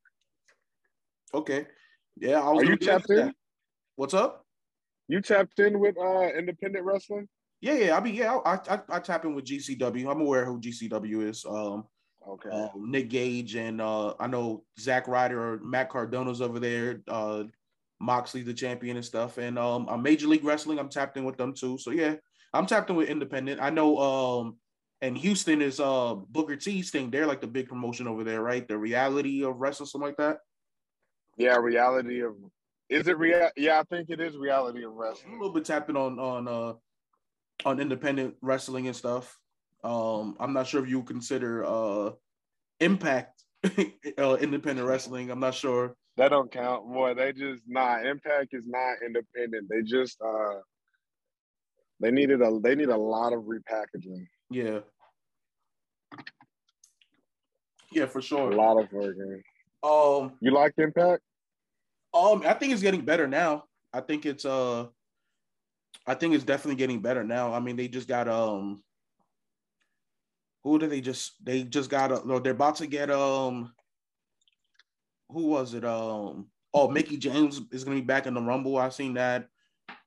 [1.34, 1.66] Okay.
[2.18, 3.34] Yeah, I was Are you tapped in?
[3.96, 4.46] What's up?
[5.08, 7.28] You tapped in with uh independent wrestling?
[7.62, 7.98] Yeah, yeah.
[7.98, 10.10] I mean, yeah, I, I, I tap in with GCW.
[10.10, 11.46] I'm aware who GCW is.
[11.46, 11.86] Um,
[12.28, 12.50] okay.
[12.52, 17.02] Uh, Nick Gage and uh, I know Zack Ryder or Matt Cardona's over there.
[17.08, 17.44] Uh,
[18.00, 19.38] Moxley, the champion and stuff.
[19.38, 20.80] And um, I'm Major League Wrestling.
[20.80, 21.78] I'm tapped in with them too.
[21.78, 22.16] So yeah,
[22.54, 23.62] I'm tapped in with Independent.
[23.62, 23.98] I know.
[23.98, 24.58] Um,
[25.02, 27.12] and Houston is uh Booker T's thing.
[27.12, 28.68] They're like the big promotion over there, right?
[28.68, 30.38] The reality of wrestling, something like that.
[31.38, 32.36] Yeah, reality of.
[32.90, 33.50] Is it real?
[33.58, 35.34] Yeah, I think it is reality of wrestling.
[35.34, 36.74] I'm a little bit tapping on on uh
[37.64, 39.38] on independent wrestling and stuff.
[39.84, 42.12] Um, I'm not sure if you consider uh,
[42.82, 43.44] Impact
[44.18, 45.30] uh, independent wrestling.
[45.30, 47.14] I'm not sure That don't count, boy.
[47.14, 48.02] They just nah.
[48.02, 49.70] Impact is not independent.
[49.70, 50.60] They just uh,
[52.02, 54.26] they needed a they need a lot of repackaging.
[54.50, 54.80] Yeah.
[57.92, 58.52] Yeah, for sure.
[58.52, 59.42] A lot of working.
[59.82, 61.22] Um, you like Impact?
[62.14, 63.66] Um, I think it's getting better now.
[63.94, 64.88] I think it's uh,
[66.08, 67.54] I think it's definitely getting better now.
[67.54, 68.84] I mean, they just got um,
[70.64, 73.74] who did they just they just got uh, they're about to get um,
[75.30, 78.78] who was it um oh Mickie James is gonna be back in the Rumble.
[78.78, 79.48] I've seen that.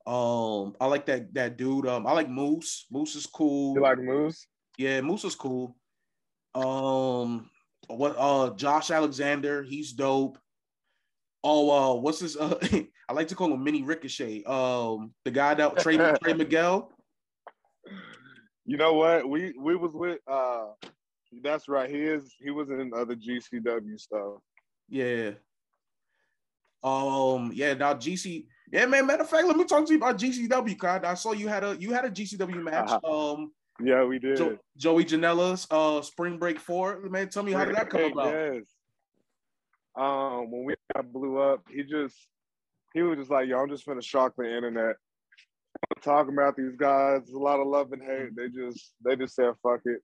[0.07, 1.87] Um, I like that that dude.
[1.87, 2.87] Um, I like Moose.
[2.91, 3.75] Moose is cool.
[3.75, 4.47] You like Moose?
[4.77, 5.77] Yeah, Moose is cool.
[6.55, 7.51] Um,
[7.89, 8.15] what?
[8.17, 10.39] Uh, Josh Alexander, he's dope.
[11.51, 12.37] Oh, uh, what's his?
[12.37, 12.59] Uh,
[13.09, 14.45] I like to call him Mini Ricochet.
[14.45, 16.93] Um, the guy that Trey Trey Miguel.
[18.67, 19.27] You know what?
[19.27, 20.19] We we was with.
[20.31, 20.67] Uh,
[21.43, 21.89] that's right.
[21.89, 22.35] He is.
[22.39, 24.35] He was in other GCW stuff.
[24.91, 25.31] Yeah.
[26.85, 27.51] Um.
[27.55, 27.73] Yeah.
[27.73, 28.45] Now GC.
[28.71, 29.07] Yeah, man.
[29.07, 31.05] Matter of fact, let me talk to you about GCW.
[31.05, 32.91] I saw you had a you had a GCW match.
[32.91, 33.33] Uh-huh.
[33.33, 33.53] Um.
[33.83, 34.37] Yeah, we did.
[34.37, 37.01] Jo- Joey Janela's uh Spring Break Four.
[37.09, 38.35] Man, tell me how did that come about?
[38.35, 38.65] Yes.
[39.99, 42.15] Um, when we got blew up, he just
[42.95, 44.97] he was just like, "Yo, I'm just gonna shock the internet."
[46.03, 48.37] Talking about these guys, a lot of love and hate.
[48.37, 50.01] They just they just said fuck it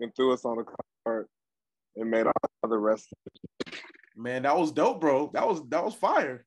[0.00, 0.64] and threw us on the
[1.04, 1.26] card
[1.96, 3.12] and made all the rest.
[4.16, 5.30] Man, that was dope, bro.
[5.34, 6.44] That was that was fire.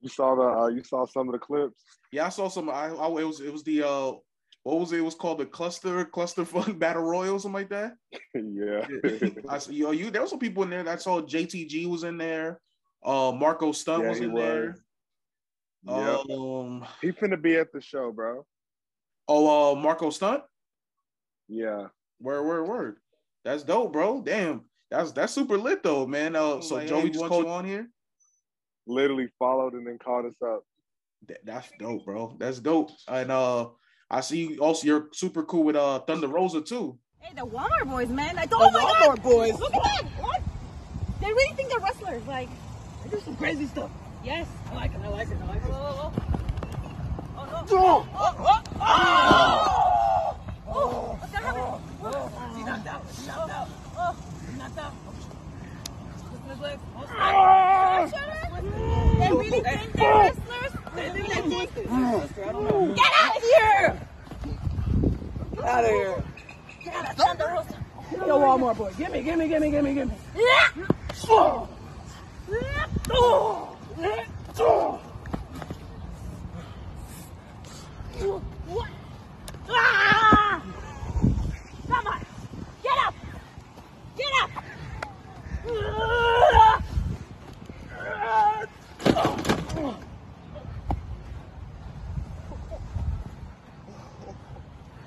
[0.00, 1.82] You saw the uh, you saw some of the clips.
[2.10, 2.68] Yeah, I saw some.
[2.68, 4.12] I, I it was it was the uh
[4.62, 4.98] what was it?
[4.98, 7.94] It was called the cluster cluster funk battle royal, something like that.
[8.34, 8.86] yeah.
[9.48, 10.88] I saw yo, you there were some people in there.
[10.88, 12.60] I saw JTG was in there.
[13.04, 14.42] Uh Marco Stunt yeah, was in was.
[14.42, 14.76] there.
[15.84, 16.30] Yep.
[16.30, 18.46] Um he finna be at the show, bro.
[19.26, 20.44] Oh uh Marco Stunt?
[21.48, 21.88] Yeah.
[22.20, 22.96] Word, word, word.
[23.44, 24.22] That's dope, bro.
[24.22, 24.62] Damn.
[24.90, 26.36] That's that's super lit though, man.
[26.36, 27.88] Uh so like, Joey hey, just called you on here?
[28.86, 30.62] Literally followed and then called us up.
[31.44, 32.36] that's dope, bro.
[32.38, 32.90] That's dope.
[33.08, 33.66] And uh
[34.12, 36.98] I see also you're super cool with uh Thunder Rosa too.
[37.18, 38.36] Hey, the Walmart boys, man.
[38.36, 39.22] Like, oh the my Walmart God.
[39.22, 39.58] boys.
[39.58, 40.02] Look at that.
[40.20, 40.42] What?
[41.20, 42.22] They really think they're wrestlers.
[42.26, 42.50] Like,
[43.04, 43.90] they do some crazy stuff.
[44.22, 44.46] Yes.
[44.70, 45.00] I like it.
[45.02, 45.38] I like it.
[45.42, 45.70] I like it.
[45.72, 46.12] Oh,
[47.36, 47.64] oh, oh.
[47.70, 48.06] no.
[48.12, 50.36] Oh, oh, oh, oh.
[50.68, 51.16] oh.
[51.18, 51.64] What's that happening?
[52.04, 52.54] Oh.
[52.56, 53.02] He knocked out.
[53.18, 53.68] He knocked out.
[53.96, 54.16] Oh.
[54.50, 54.92] He knocked out.
[56.50, 56.78] His leg.
[56.96, 58.10] Oh,
[59.18, 60.61] they really think they're wrestlers?
[60.94, 61.74] They really think.
[61.74, 64.00] Get out of here!
[65.54, 66.24] Get out of here.
[68.26, 68.92] Yo, Walmart boy.
[68.98, 70.14] Give me, give me, give me, give me, give me.
[70.36, 70.68] Yeah.
[71.28, 71.68] Oh.
[73.10, 73.76] Oh.
[74.58, 75.00] Oh.
[78.66, 78.88] What?
[79.68, 80.62] Ah!
[81.88, 82.20] Come on.
[82.82, 83.14] Get up.
[84.16, 84.50] Get up.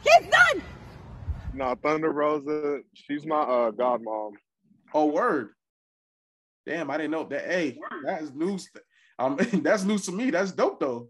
[0.04, 0.62] He's done.
[1.54, 4.32] No, Thunder Rosa, she's my uh godmom.
[4.92, 5.50] Oh, word.
[6.66, 7.46] Damn, I didn't know that.
[7.46, 8.68] Hey, that's news.
[9.20, 10.32] Um, that's news to me.
[10.32, 11.10] That's dope though.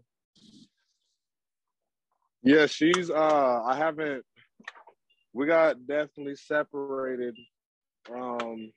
[2.42, 4.22] Yeah, she's uh I haven't
[5.32, 7.34] we got definitely separated.
[8.14, 8.70] Um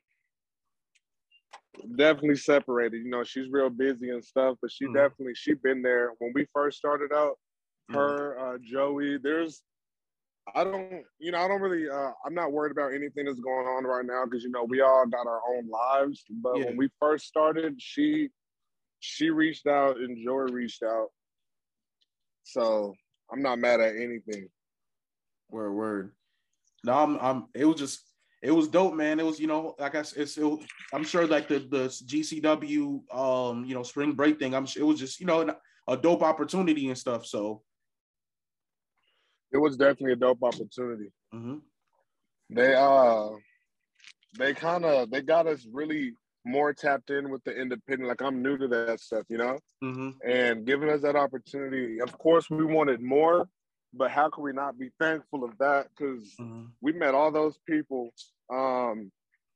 [1.97, 3.03] definitely separated.
[3.03, 6.31] You know, she's real busy and stuff, but she mm definitely she been there when
[6.33, 7.35] we first started out.
[7.91, 9.61] mm Her, uh, Joey, there's
[10.55, 13.67] I don't, you know, I don't really, uh, I'm not worried about anything that's going
[13.67, 16.23] on right now because you know we all got our own lives.
[16.29, 16.65] But yeah.
[16.65, 18.29] when we first started, she,
[18.99, 21.07] she reached out and Joey reached out.
[22.43, 22.95] So
[23.31, 24.49] I'm not mad at anything.
[25.49, 26.11] Word, word.
[26.83, 27.47] No, I'm, I'm.
[27.53, 28.01] It was just
[28.41, 29.19] it was dope, man.
[29.19, 30.59] It was, you know, like I said, it's, it,
[30.93, 34.55] I'm sure like the the GCW, um, you know, spring break thing.
[34.55, 35.53] I'm it was just, you know,
[35.87, 37.25] a dope opportunity and stuff.
[37.25, 37.63] So
[39.51, 41.11] it was definitely a dope opportunity.
[41.33, 41.57] Mm-hmm.
[42.51, 43.29] They uh,
[44.37, 46.13] they kind of they got us really
[46.45, 48.09] more tapped in with the independent.
[48.09, 50.09] Like I'm new to that stuff, you know, mm-hmm.
[50.27, 51.99] and giving us that opportunity.
[52.01, 53.47] Of course, we wanted more,
[53.93, 55.87] but how can we not be thankful of that?
[55.89, 56.65] Because mm-hmm.
[56.81, 58.13] we met all those people.
[58.51, 59.11] Um,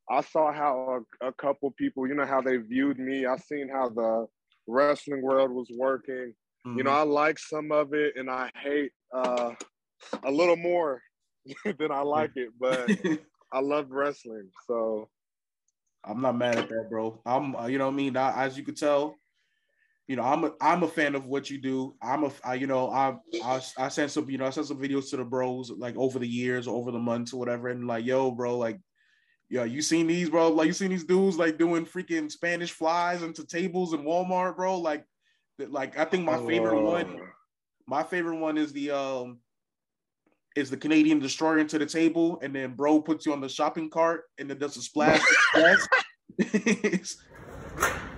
[0.10, 3.26] I saw how a, a, couple people, you know, how they viewed me.
[3.26, 4.28] I seen how the
[4.68, 6.34] wrestling world was working.
[6.68, 6.78] Mm-hmm.
[6.78, 7.10] You know, mm-hmm.
[7.10, 9.52] I like some of it, and I hate uh,
[10.24, 11.02] a little more
[11.66, 12.50] than I like it.
[12.60, 12.92] But
[13.52, 15.10] I love wrestling, so
[16.04, 17.22] I'm not mad at that, bro.
[17.26, 19.16] I'm, uh, you know, what I mean, I, as you could tell,
[20.08, 21.96] you know, I'm a I'm a fan of what you do.
[22.02, 24.82] I'm a I, you know, I, I I sent some, you know, I sent some
[24.82, 28.06] videos to the bros like over the years, over the months or whatever, and like,
[28.06, 28.80] yo, bro, like,
[29.50, 30.50] Yeah, you seen these, bro?
[30.50, 34.80] Like you seen these dudes like doing freaking Spanish flies into tables in Walmart, bro?
[34.80, 35.06] Like,
[35.60, 36.84] like I think my favorite Oh.
[36.84, 37.20] one,
[37.88, 39.40] my favorite one is the um
[40.56, 43.90] is the Canadian destroyer into the table, and then bro puts you on the shopping
[43.90, 45.22] cart and then does a splash.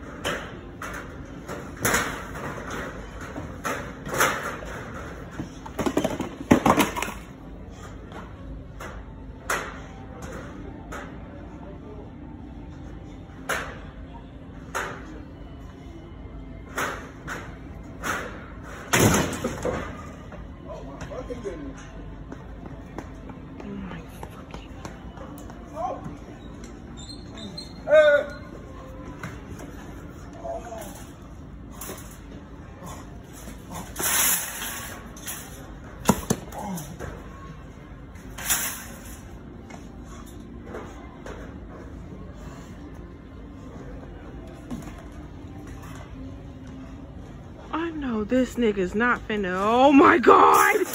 [48.55, 49.55] this nigga's not finna.
[49.61, 50.85] Oh my god!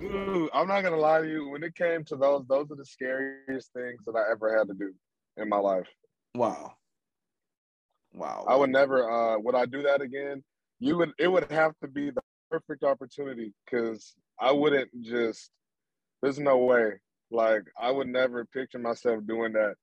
[0.00, 1.48] Dude, I'm not gonna lie to you.
[1.50, 4.74] When it came to those, those are the scariest things that I ever had to
[4.74, 4.92] do
[5.36, 5.88] in my life.
[6.34, 6.74] Wow.
[8.12, 8.44] Wow.
[8.48, 9.10] I would never.
[9.10, 10.42] Uh, would I do that again?
[10.78, 11.12] You would.
[11.18, 15.50] It would have to be the perfect opportunity because I wouldn't just.
[16.22, 16.94] There's no way.
[17.30, 19.74] Like I would never picture myself doing that.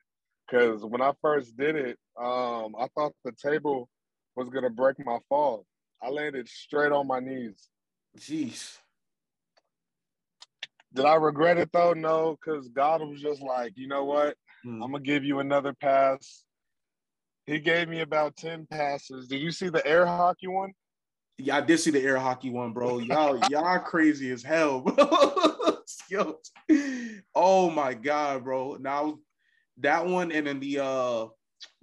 [0.47, 3.89] Because when I first did it, um, I thought the table
[4.35, 5.65] was gonna break my fall.
[6.01, 7.69] I landed straight on my knees.
[8.17, 8.77] Jeez.
[10.93, 11.93] Did I regret it though?
[11.93, 14.37] No, because God was just like, you know what?
[14.65, 14.83] Mm.
[14.83, 16.43] I'm gonna give you another pass.
[17.45, 19.27] He gave me about 10 passes.
[19.27, 20.71] Did you see the air hockey one?
[21.37, 22.99] Yeah, I did see the air hockey one, bro.
[22.99, 25.77] Y'all, y'all crazy as hell, bro.
[26.09, 26.39] Yo.
[27.33, 28.77] Oh my god, bro.
[28.79, 29.19] Now
[29.79, 31.25] that one and then the uh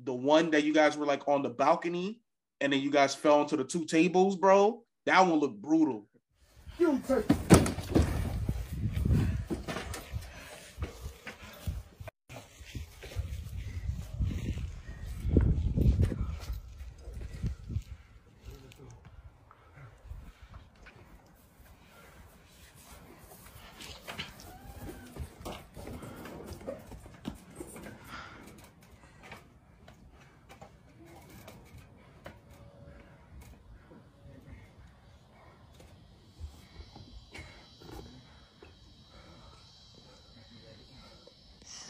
[0.04, 2.20] the one that you guys were like on the balcony
[2.60, 4.82] and then you guys fell into the two tables, bro.
[5.04, 6.06] That one looked brutal.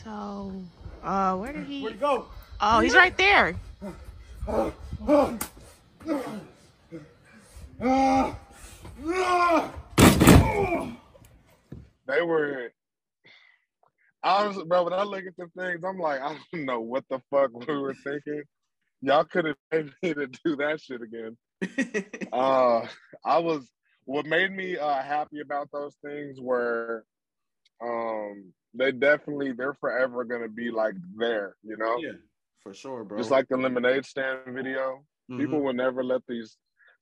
[0.04, 0.52] So,
[1.04, 1.82] uh, where did he?
[1.82, 2.26] Where'd he go?
[2.60, 3.54] Oh, he's right there.
[12.06, 12.70] They were
[14.22, 14.84] honestly, bro.
[14.84, 17.76] When I look at the things, I'm like, I don't know what the fuck we
[17.76, 18.42] were thinking.
[19.00, 21.36] Y'all could have made me to do that shit again.
[22.32, 22.86] Uh,
[23.24, 23.70] I was.
[24.04, 27.04] What made me uh, happy about those things were,
[27.80, 31.54] um, they definitely they're forever gonna be like there.
[31.62, 32.12] You know, yeah,
[32.62, 33.18] for sure, bro.
[33.18, 35.04] just like the lemonade stand video.
[35.30, 35.38] Mhm.
[35.38, 36.56] People will never let these.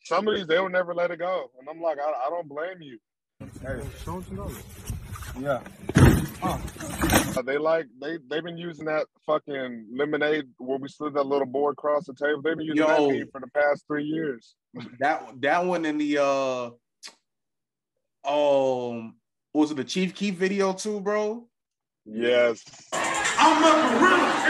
[0.05, 2.49] Some of these they will never let it go, and I'm like, I, I don't
[2.49, 2.99] blame you.
[5.39, 5.61] Yeah.
[6.43, 6.59] Uh,
[7.43, 11.73] They like they they've been using that fucking lemonade where we slid that little board
[11.75, 12.43] across the table.
[12.43, 13.11] They've been using that Yo.
[13.11, 14.55] meme for the past three years.
[15.01, 16.71] that that one in the uh
[18.29, 19.15] um
[19.55, 21.47] was it the Chief Keef video too, bro?
[22.05, 22.63] Yes.
[22.93, 24.50] I'm a gorilla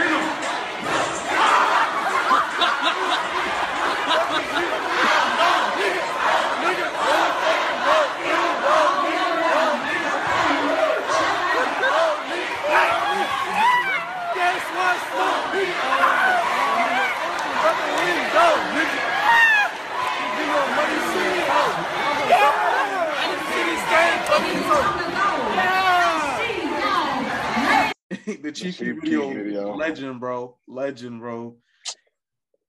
[28.25, 29.75] the Chief Chief Keef Keef video, video.
[29.75, 31.57] legend, bro, legend, bro.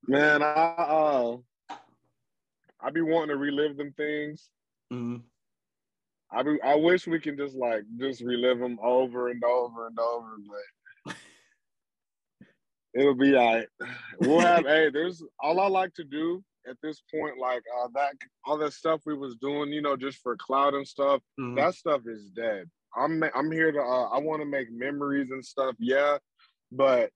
[0.07, 0.47] Man, I
[0.79, 1.37] uh
[2.81, 4.48] I be wanting to relive them things.
[4.92, 5.23] Mhm.
[6.31, 9.98] I be I wish we can just like just relive them over and over and
[9.98, 10.37] over,
[11.05, 11.15] but
[12.94, 13.69] it'll be all right.
[14.21, 18.15] We'll have hey, there's all I like to do at this point, like uh that
[18.44, 21.21] all that stuff we was doing, you know, just for cloud and stuff.
[21.38, 21.57] Mhm.
[21.57, 22.69] that stuff is dead.
[22.97, 26.19] I'm I'm here to uh, I want to make memories and stuff, yeah,
[26.71, 27.11] but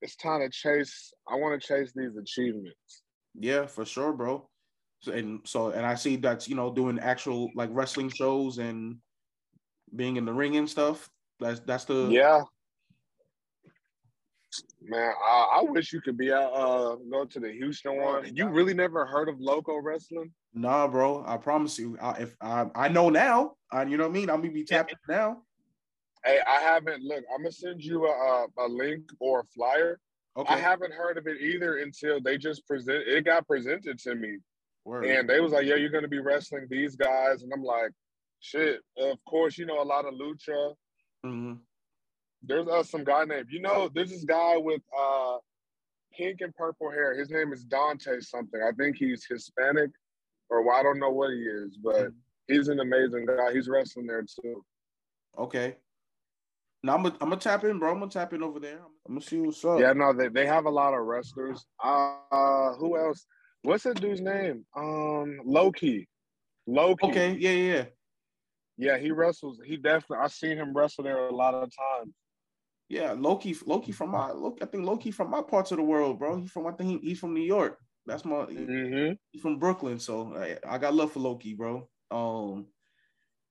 [0.00, 1.12] it's time to chase.
[1.28, 3.02] I want to chase these achievements.
[3.34, 4.48] Yeah, for sure, bro.
[5.00, 8.96] So and so and I see that's you know doing actual like wrestling shows and
[9.94, 11.08] being in the ring and stuff.
[11.40, 12.42] That's that's the Yeah.
[14.82, 18.34] Man, I, I wish you could be out uh go to the Houston one.
[18.34, 20.32] You really never heard of Loco Wrestling?
[20.54, 21.24] Nah, bro.
[21.26, 21.98] I promise you.
[22.00, 24.30] I, if I I know now, I, you know what I mean.
[24.30, 25.42] I'm gonna be tapped now.
[26.24, 27.24] Hey, I haven't look.
[27.32, 30.00] I'm gonna send you a, a link or a flyer.
[30.36, 30.54] Okay.
[30.54, 33.04] I haven't heard of it either until they just present.
[33.06, 34.38] It got presented to me,
[34.84, 35.04] Word.
[35.04, 37.90] and they was like, "Yeah, you're gonna be wrestling these guys," and I'm like,
[38.40, 40.74] "Shit." Of course, you know a lot of lucha.
[41.24, 41.54] hmm
[42.42, 43.90] There's uh, some guy named you know.
[43.92, 45.38] There's this guy with uh
[46.16, 47.16] pink and purple hair.
[47.18, 48.60] His name is Dante something.
[48.62, 49.90] I think he's Hispanic,
[50.50, 52.08] or well, I don't know what he is, but
[52.46, 53.52] he's an amazing guy.
[53.52, 54.64] He's wrestling there too.
[55.36, 55.76] Okay.
[56.82, 57.90] Now I'm gonna I'm gonna tap in, bro.
[57.90, 58.80] I'm gonna tap in over there.
[59.06, 59.80] I'm gonna see what's up.
[59.80, 61.64] Yeah, no, they, they have a lot of wrestlers.
[61.82, 63.26] Uh who else?
[63.62, 64.64] What's that dude's name?
[64.76, 66.08] Um Loki.
[66.66, 67.06] Loki.
[67.06, 67.36] Okay.
[67.38, 67.50] Yeah.
[67.50, 67.74] Yeah.
[67.74, 67.84] yeah.
[68.80, 69.60] Yeah, he wrestles.
[69.64, 72.14] He definitely I've seen him wrestle there a lot of times.
[72.88, 74.58] Yeah, Loki, Loki from my look.
[74.62, 76.36] I think Loki from my parts of the world, bro.
[76.36, 77.78] He's from I think he, he's from New York.
[78.06, 79.12] That's my Mm-hmm.
[79.30, 81.88] he's from Brooklyn, so I, I got love for Loki, bro.
[82.10, 82.66] Um,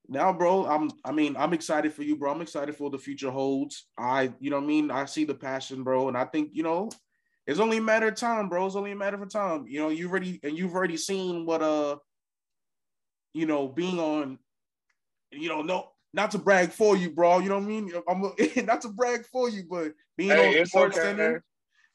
[0.07, 2.31] now, bro, I'm I mean I'm excited for you, bro.
[2.31, 3.85] I'm excited for the future holds.
[3.97, 4.89] I you know what I mean.
[4.89, 6.89] I see the passion, bro, and I think you know
[7.45, 8.65] it's only a matter of time, bro.
[8.65, 9.65] It's only a matter of time.
[9.67, 11.97] You know, you've already and you've already seen what uh,
[13.33, 14.39] you know, being on,
[15.31, 15.91] you know, no.
[16.13, 17.39] Not to brag for you, bro.
[17.39, 17.91] You know what I mean?
[18.09, 18.21] I'm
[18.65, 21.07] not to brag for you, but being Hey, on Sports okay.
[21.07, 21.43] Center,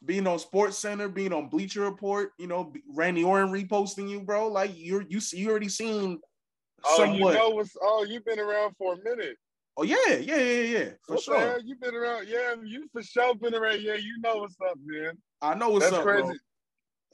[0.04, 4.48] being on SportsCenter, being on Bleacher Report, you know, Randy Orton reposting you, bro.
[4.48, 6.20] Like you're you see you already seen
[6.84, 7.34] Oh, somewhat.
[7.34, 9.36] you know what's oh, you've been around for a minute.
[9.76, 11.60] oh yeah, yeah, yeah, yeah, for sure.
[11.64, 13.82] You've been around, yeah, you for sure been around.
[13.82, 15.16] Yeah, you know what's up, man.
[15.40, 16.22] I know what's That's up, crazy.
[16.22, 16.34] bro.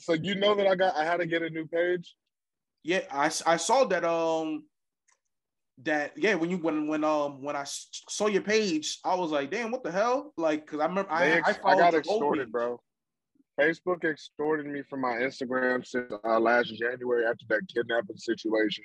[0.00, 2.14] So you know that I got I had to get a new page.
[2.82, 4.64] Yeah, I I saw that um
[5.84, 9.50] that yeah when you when when um when I saw your page, I was like,
[9.50, 10.32] damn, what the hell?
[10.36, 12.80] Like, cause I remember I They I, I, got extorted, bro.
[13.58, 18.84] Facebook extorted me from my Instagram since uh, last January after that kidnapping situation.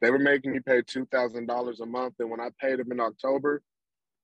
[0.00, 2.92] They were making me pay two thousand dollars a month, and when I paid them
[2.92, 3.62] in October,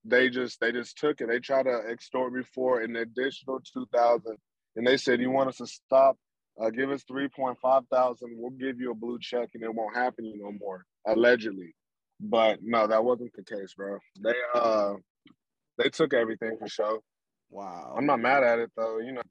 [0.05, 1.29] they just they just took it.
[1.29, 4.37] They tried to extort me for an additional two thousand,
[4.77, 6.17] and they said, "You want us to stop?
[6.61, 8.31] Uh, give us three point five thousand.
[8.37, 11.75] We'll give you a blue check, and it won't happen you no more." Allegedly,
[12.21, 13.99] but no, that wasn't the case, bro.
[14.23, 14.95] They uh
[15.79, 17.01] they took everything for sure.
[17.51, 17.95] Wow.
[17.97, 18.99] I'm not mad at it though.
[18.99, 19.23] You know,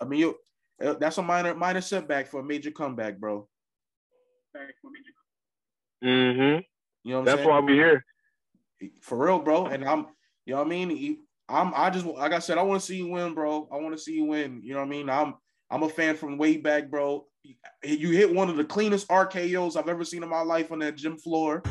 [0.00, 0.36] I mean, you
[0.84, 3.48] uh, that's a minor minor setback for a major comeback, bro.
[6.04, 6.60] mm-hmm.
[7.04, 7.48] You know what I'm that's saying?
[7.48, 8.04] why we here.
[9.00, 9.66] for real, bro.
[9.66, 10.06] And I'm,
[10.46, 11.18] you know what I mean.
[11.48, 13.68] I'm, I just, like I said, I want to see you win, bro.
[13.72, 14.60] I want to see you win.
[14.62, 15.08] You know what I mean.
[15.08, 15.34] I'm,
[15.70, 17.26] I'm a fan from way back, bro.
[17.84, 20.96] You hit one of the cleanest RKO's I've ever seen in my life on that
[20.96, 21.62] gym floor.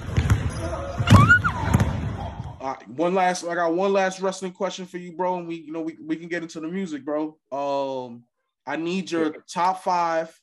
[2.87, 5.81] One last, I got one last wrestling question for you, bro, and we, you know,
[5.81, 7.37] we, we can get into the music, bro.
[7.51, 8.23] Um,
[8.65, 10.37] I need your top five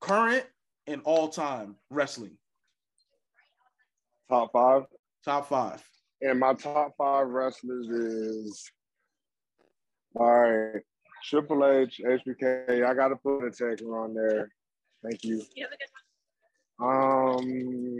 [0.00, 0.44] current
[0.86, 2.38] and all time wrestling.
[4.30, 4.84] Top five.
[5.24, 5.82] Top five.
[6.20, 8.70] And my top five wrestlers is
[10.14, 10.82] all right.
[11.28, 12.86] Triple H, HBK.
[12.86, 14.48] I gotta put a taker on there.
[15.02, 15.42] Thank you.
[16.80, 17.98] Um,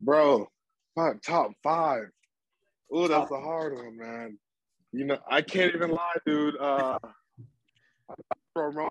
[0.00, 0.48] bro,
[0.96, 2.04] my top five.
[2.92, 4.38] Oh, that's a hard one, man.
[4.92, 6.56] You know, I can't even lie, dude.
[6.58, 6.98] Uh,
[8.54, 8.90] bro, Roman,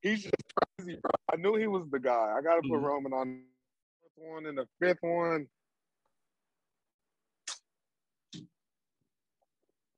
[0.00, 0.34] he's just
[0.78, 1.10] crazy, bro.
[1.32, 2.34] I knew he was the guy.
[2.36, 2.82] I gotta put Mhm.
[2.82, 5.48] Roman on the fourth one and the fifth one.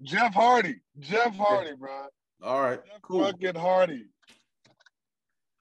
[0.02, 0.82] Jeff Hardy.
[0.98, 2.08] Jeff Hardy, bro.
[2.42, 3.24] All right, cool.
[3.24, 4.06] fucking Hardy.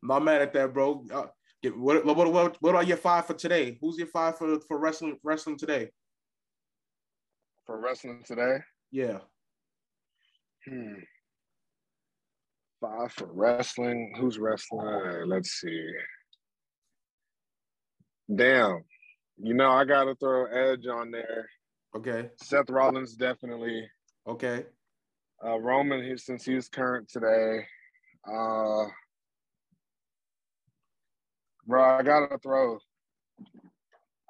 [0.04, 1.04] Not mad at that, bro.
[1.12, 1.26] Uh,
[1.64, 3.78] get- what, what, what, what are your five for today?
[3.82, 5.90] Who's your five for, for wrestling wrestling today?
[7.66, 8.58] For wrestling today.
[8.92, 9.20] Yeah.
[10.68, 10.96] Hmm.
[12.82, 14.14] Five for wrestling.
[14.20, 14.86] Who's wrestling?
[14.86, 15.90] Uh, Let's see.
[18.34, 18.84] Damn.
[19.38, 21.50] You know, I gotta throw Edge on there.
[21.96, 22.30] Okay.
[22.44, 23.88] Seth Rollins definitely.
[24.28, 24.66] Okay.
[25.44, 27.66] Uh, Roman, he, since he's current today.
[28.28, 28.86] Uh,
[31.68, 32.80] bro, I gotta throw.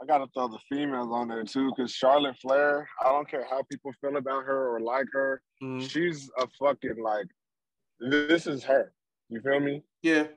[0.01, 2.87] I gotta throw the females on there too, because Charlotte Flair.
[3.03, 5.41] I don't care how people feel about her or like her.
[5.63, 5.89] Mhm.
[5.89, 7.27] She's a fucking like.
[7.99, 8.93] This is her.
[9.29, 9.83] You feel me?
[10.01, 10.27] Yeah.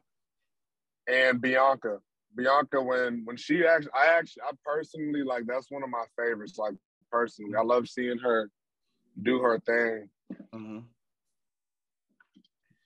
[1.09, 1.99] and Bianca.
[2.37, 6.59] Bianca, when when she actually, I actually, I personally like that's one of my favorites.
[6.59, 6.75] Like
[7.11, 8.51] personally, I love seeing her
[9.23, 10.09] do her thing.
[10.55, 10.85] Mhm.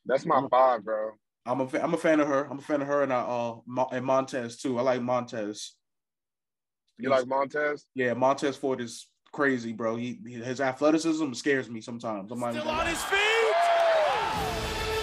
[0.05, 1.13] That's my five, bro.
[1.45, 2.45] I'm a fa- I'm a fan of her.
[2.51, 4.79] I'm a fan of her and uh, uh and Montez too.
[4.79, 5.75] I like Montez.
[6.99, 7.87] You like Montez?
[7.95, 9.97] Yeah, Montez Ford is crazy, bro.
[9.97, 12.31] He his athleticism scares me sometimes.
[12.31, 13.19] I'm Still on his feet.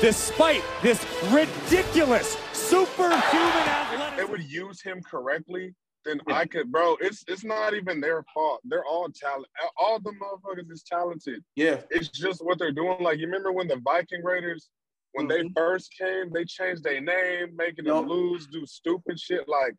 [0.01, 5.75] Despite this ridiculous superhuman athleticism, they would use him correctly,
[6.05, 6.35] then yeah.
[6.35, 6.95] I could, bro.
[7.01, 8.61] It's it's not even their fault.
[8.63, 9.47] They're all talent.
[9.77, 11.43] All the motherfuckers is talented.
[11.55, 12.97] Yeah, it's just what they're doing.
[13.01, 14.69] Like you remember when the Viking Raiders,
[15.13, 15.47] when mm-hmm.
[15.47, 19.47] they first came, they changed their name, making them lose, do stupid shit.
[19.47, 19.75] Like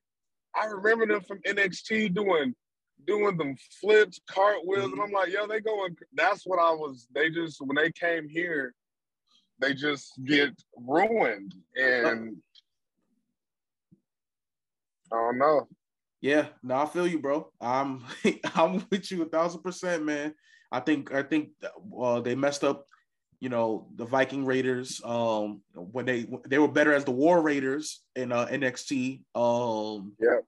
[0.55, 2.55] I remember them from NXT doing
[3.07, 5.01] doing them flips, cartwheels, mm-hmm.
[5.01, 5.97] and I'm like, yo, they going.
[6.15, 7.07] That's what I was.
[7.15, 8.75] They just when they came here,
[9.59, 12.37] they just get ruined, and
[15.13, 15.67] I don't know.
[16.21, 17.51] Yeah, no, I feel you, bro.
[17.61, 18.05] I'm
[18.55, 20.35] I'm with you a thousand percent, man.
[20.71, 21.51] I think I think
[21.99, 22.87] uh, they messed up.
[23.41, 25.01] You know, the Viking Raiders.
[25.03, 29.23] Um, when they they were better as the War Raiders in uh, NXT.
[29.35, 30.41] Um, yeah.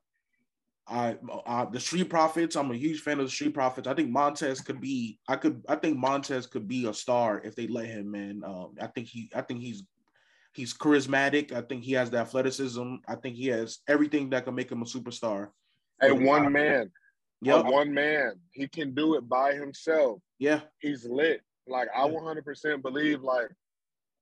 [0.87, 1.17] I,
[1.47, 2.55] I the Street Profits.
[2.55, 3.89] I'm a huge fan of the Street Profits.
[3.89, 5.19] I think Montez could be.
[5.27, 5.65] I could.
[5.69, 8.11] I think Montez could be a star if they let him.
[8.11, 9.31] Man, um, I think he.
[9.35, 9.85] I think he's.
[10.55, 11.51] He's charismatic.
[11.51, 12.97] I think he has the athleticism.
[13.09, 15.49] I think he has everything that can make him a superstar.
[16.03, 16.91] Hey, one man.
[17.41, 18.35] Yeah, one man.
[18.51, 20.21] He can do it by himself.
[20.39, 21.41] Yeah, he's lit.
[21.67, 23.23] Like I 100% believe.
[23.23, 23.49] Like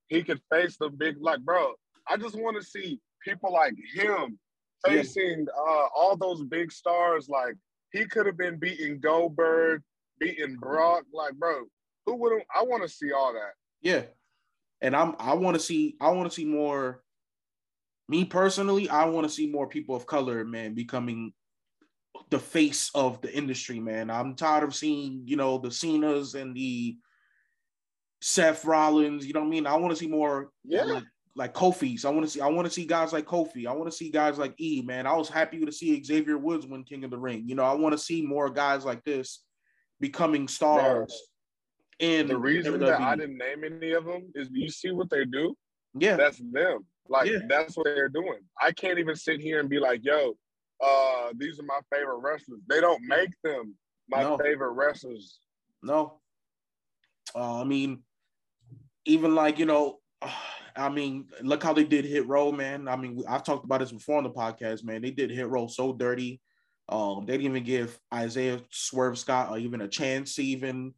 [0.08, 1.16] he could face the big.
[1.20, 1.72] Like, bro,
[2.06, 4.38] I just want to see people like him
[4.86, 5.62] facing yeah.
[5.62, 7.28] uh, all those big stars.
[7.28, 7.54] Like
[7.92, 9.82] he could have been beating Goldberg,
[10.18, 11.04] beating Brock.
[11.14, 11.64] Like, bro,
[12.04, 13.52] who would I want to see all that?
[13.80, 14.02] Yeah,
[14.82, 17.02] and I'm I want to see I want to see more.
[18.08, 21.32] Me personally, I want to see more people of color, man, becoming
[22.30, 24.10] the face of the industry, man.
[24.10, 26.96] I'm tired of seeing, you know, the Cenas and the
[28.20, 29.26] Seth Rollins.
[29.26, 29.66] You know what I mean?
[29.66, 31.04] I want to see more, yeah, like,
[31.34, 32.04] like Kofi's.
[32.04, 32.40] I want to see.
[32.40, 33.66] I want to see guys like Kofi.
[33.66, 34.82] I want to see guys like E.
[34.82, 37.44] Man, I was happy to see Xavier Woods win King of the Ring.
[37.46, 39.42] You know, I want to see more guys like this
[40.00, 41.16] becoming stars.
[42.00, 42.86] And the reason WWE.
[42.86, 45.54] that I didn't name any of them is you see what they do.
[45.94, 46.86] Yeah, that's them.
[47.08, 47.40] Like yeah.
[47.48, 48.38] that's what they're doing.
[48.60, 50.34] I can't even sit here and be like, "Yo,
[50.82, 53.74] uh, these are my favorite wrestlers." They don't make them
[54.08, 54.38] my no.
[54.38, 55.38] favorite wrestlers.
[55.82, 56.20] No.
[57.34, 58.02] Uh, I mean,
[59.04, 59.98] even like you know.
[60.22, 60.30] Uh,
[60.76, 62.86] I mean, look how they did Hit Row, man.
[62.86, 65.02] I mean, I've talked about this before on the podcast, man.
[65.02, 66.40] They did Hit Row so dirty.
[66.88, 70.94] Um, they didn't even give Isaiah Swerve Scott or even a chance even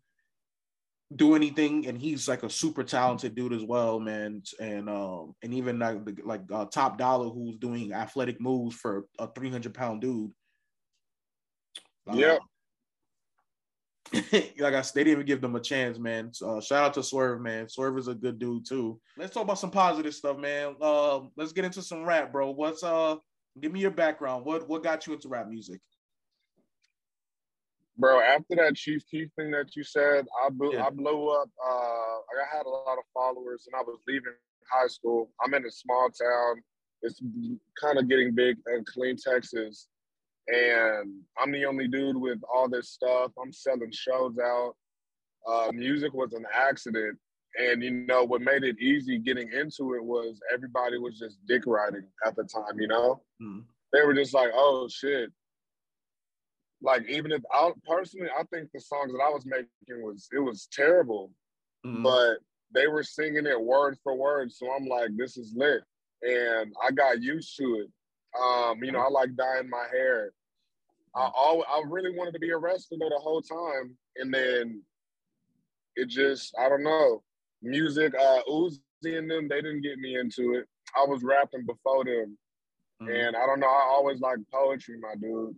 [1.16, 4.42] do anything, and he's like a super talented dude as well, man.
[4.60, 9.28] And um, and even like like uh, Top Dollar, who's doing athletic moves for a
[9.28, 10.32] three hundred pound dude.
[12.12, 12.38] yeah,
[14.12, 16.32] like I said, they didn't even give them a chance, man.
[16.32, 17.68] So, uh, shout out to Swerve, man.
[17.68, 19.00] Swerve is a good dude too.
[19.16, 20.76] Let's talk about some positive stuff, man.
[20.80, 22.50] Uh, let's get into some rap, bro.
[22.50, 23.16] What's uh?
[23.60, 24.44] Give me your background.
[24.44, 25.80] What what got you into rap music?
[28.02, 30.86] Bro, after that Chief Keef thing that you said, I blew, yeah.
[30.86, 31.48] I blew up.
[31.64, 34.34] Uh, I had a lot of followers, and I was leaving
[34.70, 35.30] high school.
[35.42, 36.62] I'm in a small town.
[37.02, 37.20] It's
[37.80, 39.88] kind of getting big in Killeen, Texas
[40.48, 43.32] and I'm the only dude with all this stuff.
[43.40, 44.74] I'm selling shows out.
[45.46, 47.18] Uh, music was an accident,
[47.58, 51.62] and you know what made it easy getting into it was everybody was just dick
[51.66, 52.78] riding at the time.
[52.78, 53.62] You know, mm.
[53.92, 55.30] they were just like, "Oh shit."
[56.82, 60.40] Like even if I personally, I think the songs that I was making was it
[60.40, 61.30] was terrible,
[61.86, 62.02] mm.
[62.02, 62.38] but
[62.74, 64.52] they were singing it word for word.
[64.52, 65.82] So I'm like, this is lit,
[66.22, 67.90] and I got used to it.
[68.40, 70.32] Um, you know, I like dyeing my hair.
[71.14, 74.82] I always, I really wanted to be a wrestler the whole time, and then
[75.94, 77.22] it just I don't know.
[77.62, 80.66] Music, uh, Uzi and them, they didn't get me into it.
[80.96, 82.36] I was rapping before them,
[83.00, 83.08] mm-hmm.
[83.08, 83.68] and I don't know.
[83.68, 85.54] I always liked poetry, my dude.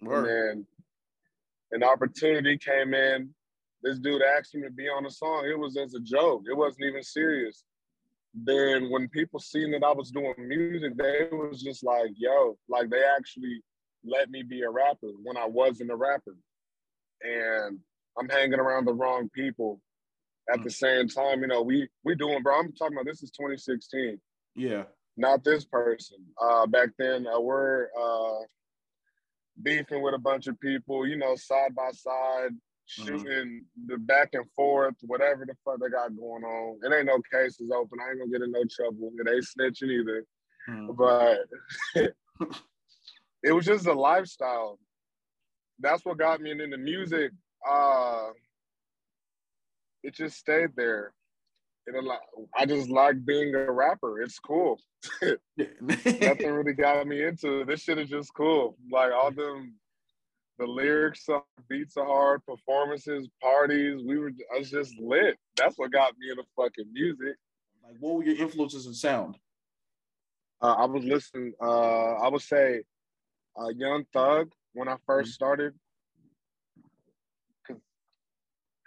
[0.00, 0.26] Word.
[0.26, 0.66] And then
[1.72, 3.30] an opportunity came in.
[3.82, 5.46] This dude asked me to be on a song.
[5.50, 6.42] It was as a joke.
[6.50, 7.64] It wasn't even serious
[8.34, 12.90] then when people seen that I was doing music, they was just like, yo, like
[12.90, 13.62] they actually
[14.04, 16.36] let me be a rapper when I wasn't a rapper.
[17.22, 17.78] And
[18.18, 19.80] I'm hanging around the wrong people.
[20.52, 22.58] At the same time, you know, we we doing, bro.
[22.58, 24.18] I'm talking about this is 2016.
[24.56, 24.84] Yeah.
[25.16, 26.16] Not this person.
[26.42, 28.40] Uh, back then, uh, we're uh,
[29.62, 33.02] beefing with a bunch of people, you know, side by side, mm-hmm.
[33.02, 33.86] shooting mm-hmm.
[33.86, 36.78] the back and forth, whatever the fuck they got going on.
[36.82, 37.98] It ain't no cases open.
[38.00, 39.12] I ain't gonna get in no trouble.
[39.18, 40.24] It ain't snitching either.
[40.68, 40.92] Mm-hmm.
[40.96, 42.10] But
[43.42, 44.78] it was just a lifestyle.
[45.78, 47.32] That's what got me into music.
[47.68, 48.28] Uh,
[50.02, 51.12] it just stayed there.
[51.86, 52.08] And
[52.56, 54.20] I just like being a rapper.
[54.22, 54.78] It's cool.
[55.22, 57.68] Nothing really got me into it.
[57.68, 58.76] This shit is just cool.
[58.92, 59.74] Like all them
[60.58, 64.02] The lyrics are beats are hard, performances, parties.
[64.06, 65.36] We were I was just lit.
[65.56, 67.36] That's what got me into fucking music.
[67.84, 69.36] Like, what were your influences in sound?
[70.62, 71.54] Uh, I was listening.
[71.60, 72.82] Uh, I would say,
[73.60, 75.24] uh, Young Thug when I 1st Mm-hmm.
[75.26, 75.74] started,
[77.66, 77.82] because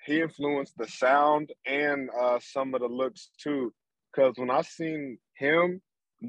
[0.05, 3.73] he influenced the sound and uh, some of the looks too.
[4.11, 5.81] Because when I seen him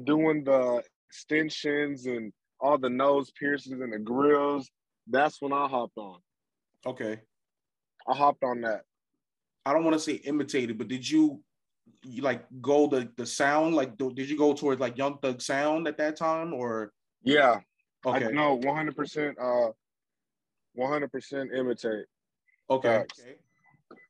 [0.05, 4.69] doing the extensions and all the nose piercings and the grills,
[5.07, 6.19] that's when I hopped on.
[6.85, 7.19] Okay.
[8.07, 8.83] I hopped on that.
[9.65, 11.41] I don't want to say imitated, but did you,
[12.03, 13.75] you like go the the sound?
[13.75, 16.91] Like, do- did you go towards like Young Thug sound at that time, or
[17.23, 17.59] Yeah,
[18.05, 18.95] okay, I know 100.
[18.95, 19.69] percent Uh,
[20.73, 22.05] 100 percent imitate.
[22.69, 23.21] okay, Facts.
[23.21, 23.35] okay.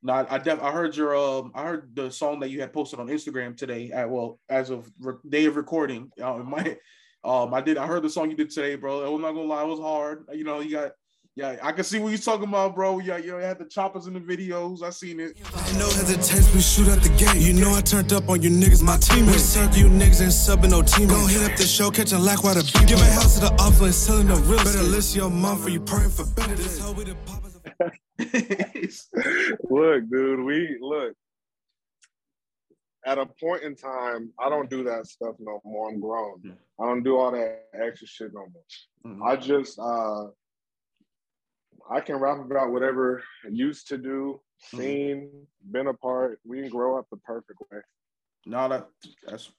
[0.04, 2.74] No, I I, def- I heard your um I heard the song that you had
[2.74, 3.92] posted on Instagram today.
[3.92, 6.78] At well, as of re- day of recording, uh, it might
[7.24, 9.14] um I did I heard the song you did today, bro.
[9.16, 10.26] I'm not gonna lie, it was hard.
[10.34, 10.92] You know, you got.
[11.38, 13.00] Yeah, I can see what you're talking about, bro.
[13.00, 14.82] Yeah, you know, you had the choppers in the videos.
[14.82, 15.38] I seen it.
[15.78, 17.42] No hesitation, we shoot at the gate.
[17.42, 19.26] You know I turned up on you niggas, my team.
[19.26, 21.10] We serve you niggas and subbing no team.
[21.10, 22.88] Gon' hit up the show, catching lack while the beat.
[22.88, 25.68] Give a house to the offer and selling the real Better list your mom for
[25.68, 26.56] you praying for better.
[26.56, 27.55] This hoe we the poppers.
[29.70, 31.14] look, dude, we look.
[33.06, 35.90] At a point in time, I don't do that stuff no more.
[35.90, 36.58] I'm grown.
[36.82, 38.64] I don't do all that extra shit no more.
[39.06, 39.22] Mhm.
[39.24, 40.28] I just uh
[41.90, 45.30] I can rap about whatever I used to do, seen,
[45.72, 46.40] been a part.
[46.44, 47.80] We can grow up the perfect way.
[48.48, 48.88] No, that
[49.28, 49.52] that's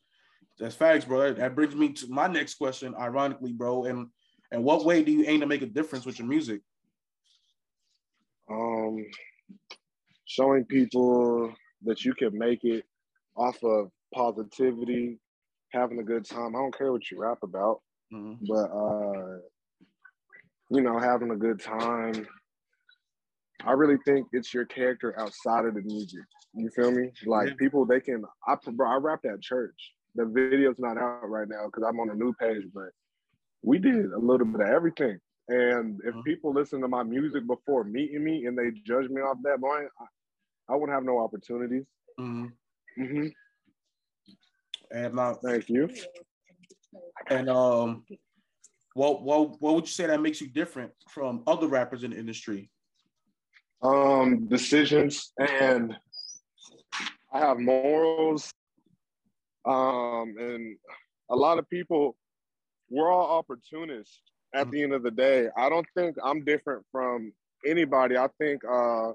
[0.58, 1.20] that's facts, bro.
[1.20, 3.84] That, that brings me to my next question, ironically, bro.
[3.84, 4.08] And
[4.50, 6.62] and what way do you aim to make a difference with your music?
[8.86, 9.04] Um
[10.24, 12.84] showing people that you can make it
[13.36, 15.18] off of positivity,
[15.72, 16.56] having a good time.
[16.56, 17.80] I don't care what you rap about.
[18.12, 18.38] Mhm.
[18.46, 19.38] but uh
[20.70, 22.26] you know having a good time
[23.64, 26.24] i really think it's your character outside of the music
[26.54, 27.54] you feel me like Yeah.
[27.58, 31.66] people they can i bro, i rapped at church the video's not out right now
[31.66, 32.90] because i'm on a new page but
[33.62, 35.18] we did a little bit of everything
[35.48, 36.24] and if Mhm.
[36.24, 39.84] people listen to my music before meeting me and they judge me off that boy
[40.00, 40.06] i,
[40.68, 41.84] I wouldn't have no opportunities
[42.18, 42.52] Mhm.
[42.96, 43.26] hmm
[44.90, 45.88] And now, thank you
[47.28, 48.04] and um,
[48.94, 52.18] what what what would you say that makes you different from other rappers in the
[52.18, 52.70] industry?
[53.82, 55.94] um decisions and
[57.32, 58.50] I have morals
[59.66, 60.78] um and
[61.30, 62.16] a lot of people
[62.88, 64.22] we're all opportunists
[64.56, 65.48] at the end of the day.
[65.56, 67.32] I don't think I'm different from
[67.66, 68.16] anybody.
[68.16, 69.12] I think uh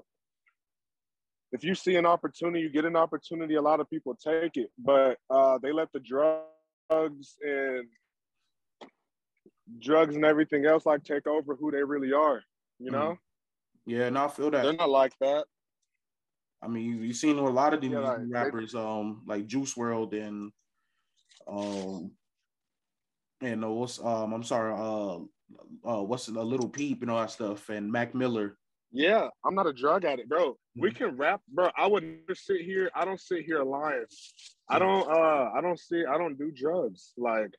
[1.54, 4.70] if you see an opportunity, you get an opportunity, a lot of people take it,
[4.78, 7.86] but uh they let the drugs and
[9.80, 12.42] drugs and everything else like take over who they really are,
[12.78, 13.16] you know?
[13.86, 14.62] Yeah, and I feel that.
[14.62, 15.44] They're not like that.
[16.62, 19.46] I mean, you, you've seen a lot of these Yeah, like, they- rappers, um, like
[19.46, 20.52] Juice WRLD and
[21.48, 22.12] um,
[23.42, 25.16] and uh, what's um, I'm sorry, uh,
[25.88, 28.56] uh, what's a Lil Peep and all that stuff, and Mac Miller.
[28.92, 30.58] Yeah, I'm not a drug addict, bro.
[30.76, 30.96] We Mhm.
[30.96, 31.70] can rap, bro.
[31.76, 32.90] I would never sit here.
[32.94, 34.04] I don't sit here lying.
[34.68, 35.08] I don't.
[35.08, 36.04] Uh, I don't see.
[36.04, 37.12] I don't do drugs.
[37.16, 37.54] Like,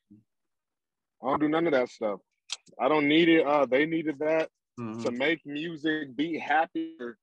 [1.22, 2.20] I don't do none of that stuff.
[2.78, 3.46] I don't need it.
[3.46, 5.02] Uh, they needed that Mhm.
[5.02, 7.18] to make music, be happier.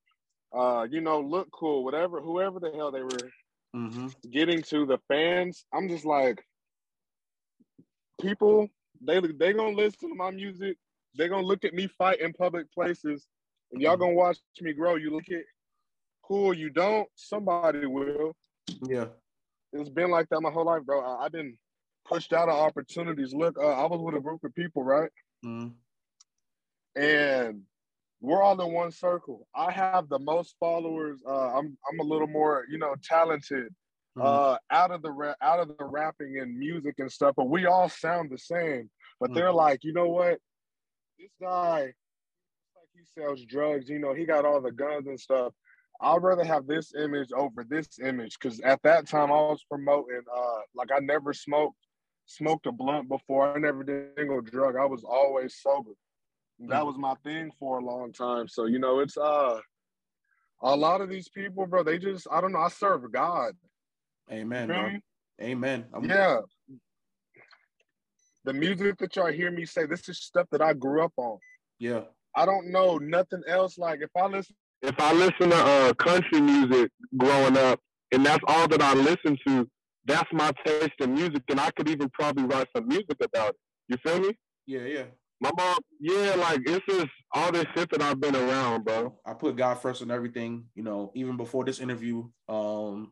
[0.54, 2.20] Uh, you know, look cool, whatever.
[2.22, 3.32] Whoever the hell they were
[3.76, 4.14] Mhm.
[4.30, 5.66] getting to the fans.
[5.74, 6.46] I'm just like,
[8.22, 8.70] people.
[9.02, 10.78] They they gonna listen to my music.
[11.18, 13.28] They gonna look at me fight in public places,
[13.72, 14.96] and y'all gonna watch me grow.
[14.96, 15.44] You look at
[16.24, 16.54] cool.
[16.54, 17.08] You don't.
[17.16, 18.34] Somebody will.
[18.88, 19.06] Yeah.
[19.74, 21.02] It's been like that my whole life, bro.
[21.02, 21.58] I, I've been
[22.06, 23.34] pushed out of opportunities.
[23.34, 25.10] Look, uh, I was with a group of people, right?
[25.46, 25.74] Mhm.
[26.96, 27.64] and
[28.20, 29.48] we're all in one circle.
[29.56, 31.20] I have the most followers.
[31.28, 33.74] Uh, I'm I'm a little more, you know, talented
[34.18, 34.24] Mhm.
[34.26, 37.36] uh, out of the ra- out of the rapping and music and stuff.
[37.36, 38.90] But we all sound the same.
[39.20, 40.40] But they're like, you know what?
[41.20, 41.82] This guy,
[42.76, 43.90] like he sells drugs.
[43.90, 45.54] You know, he got all the guns and stuff.
[46.02, 50.24] I'd rather have this image over this image because at that time I was promoting.
[50.34, 51.78] Uh, like I never smoked
[52.26, 53.56] smoked a blunt before.
[53.56, 54.76] I never did a single drug.
[54.76, 55.92] I was always sober.
[56.60, 58.48] That was my thing for a long time.
[58.48, 59.60] So you know, it's uh
[60.62, 61.84] a lot of these people, bro.
[61.84, 62.60] They just I don't know.
[62.60, 63.56] I serve God.
[64.32, 64.92] Amen, bro.
[65.42, 65.86] Amen.
[65.94, 66.42] I'm- Yeah.
[68.44, 71.38] The music that y'all hear me say, this is stuff that I grew up on.
[71.80, 72.06] Yeah.
[72.36, 73.78] I don't know nothing else.
[73.78, 77.80] Like if I listen, if I listen to uh, country music growing up,
[78.12, 79.70] and that's all that I listen to,
[80.06, 83.56] that's my taste in music, and I could even probably write some music about it.
[83.90, 84.38] You feel me?
[84.66, 84.82] Yeah.
[84.82, 85.04] Yeah.
[85.40, 89.20] My mom, yeah, like it's just all this shit that I've been around, bro.
[89.26, 90.66] I put God first in everything.
[90.76, 93.12] You know, even before this interview, um,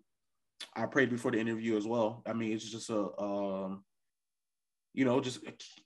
[0.75, 2.21] I prayed before the interview as well.
[2.25, 3.83] I mean, it's just a, um,
[4.93, 5.39] you know, just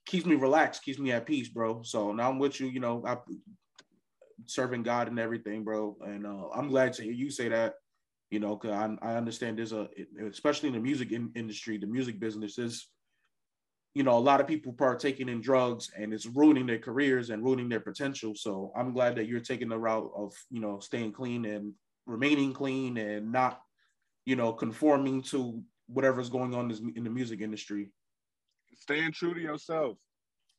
[0.06, 1.84] keeps me relaxed, keeps me at peace, bro.
[1.84, 2.68] So now I'm with you.
[2.68, 3.18] You know, I
[4.46, 5.98] serving God and everything, bro.
[6.02, 7.76] And uh, I'm glad to hear you say that.
[8.32, 9.88] You know, cause I, I understand there's a,
[10.28, 12.88] especially in the music in, industry, the music business is,
[13.94, 17.44] you know, a lot of people partaking in drugs and it's ruining their careers and
[17.44, 18.34] ruining their potential.
[18.36, 21.74] So I'm glad that you're taking the route of, you know, staying clean and
[22.08, 23.62] remaining clean and not,
[24.26, 27.92] you know, conforming to whatever's going on in the music industry.
[28.76, 29.98] Staying true to yourself.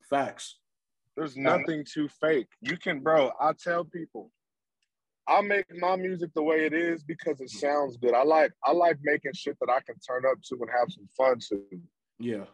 [0.08, 0.58] Facts.
[1.16, 2.48] There's nothing too fake.
[2.60, 3.30] You can, bro.
[3.40, 4.30] I tell people,
[5.26, 8.14] I make my music the way it is because it sounds good.
[8.14, 11.08] I like I like making shit that I can turn up to and have some
[11.16, 11.62] fun to.
[12.18, 12.44] Yeah.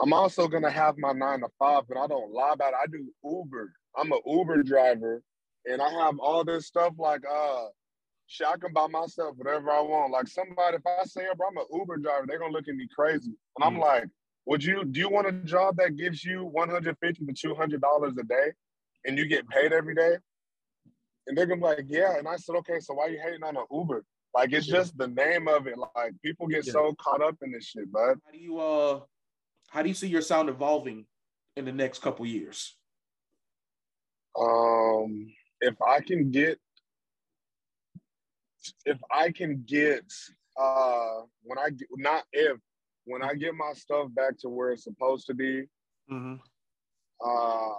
[0.00, 2.78] I'm also gonna have my nine to five, but I don't lie about it.
[2.82, 3.72] I do Uber.
[3.96, 5.22] I'm an Uber driver,
[5.66, 7.66] and I have all this stuff like uh,
[8.28, 8.46] shit.
[8.46, 10.12] I can buy myself whatever I want.
[10.12, 12.86] Like somebody, if I say, bro, I'm an Uber driver, they're gonna look at me
[12.94, 13.80] crazy, and I'm mm.
[13.80, 14.04] like,
[14.46, 18.22] would you do you want a job that gives you 150 to 200 dollars a
[18.22, 18.52] day,
[19.04, 20.16] and you get paid every day?
[21.26, 22.16] And they're gonna be like, yeah.
[22.16, 24.04] And I said, okay, so why are you hating on an Uber?
[24.34, 25.76] Like it's just the name of it.
[25.78, 26.72] Like people get yeah.
[26.72, 28.18] so caught up in this shit, bud.
[28.24, 29.00] How do you uh
[29.68, 31.06] how do you see your sound evolving
[31.56, 32.76] in the next couple years?
[34.38, 35.28] Um
[35.60, 36.60] if I can get
[38.84, 40.04] if I can get
[40.60, 42.58] uh when I get not if
[43.04, 45.64] when I get my stuff back to where it's supposed to be,
[46.10, 46.34] mm-hmm.
[47.24, 47.74] uh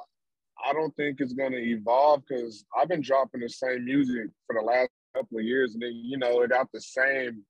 [0.65, 4.65] I don't think it's gonna evolve because I've been dropping the same music for the
[4.65, 7.43] last couple of years, and then you know it got the same,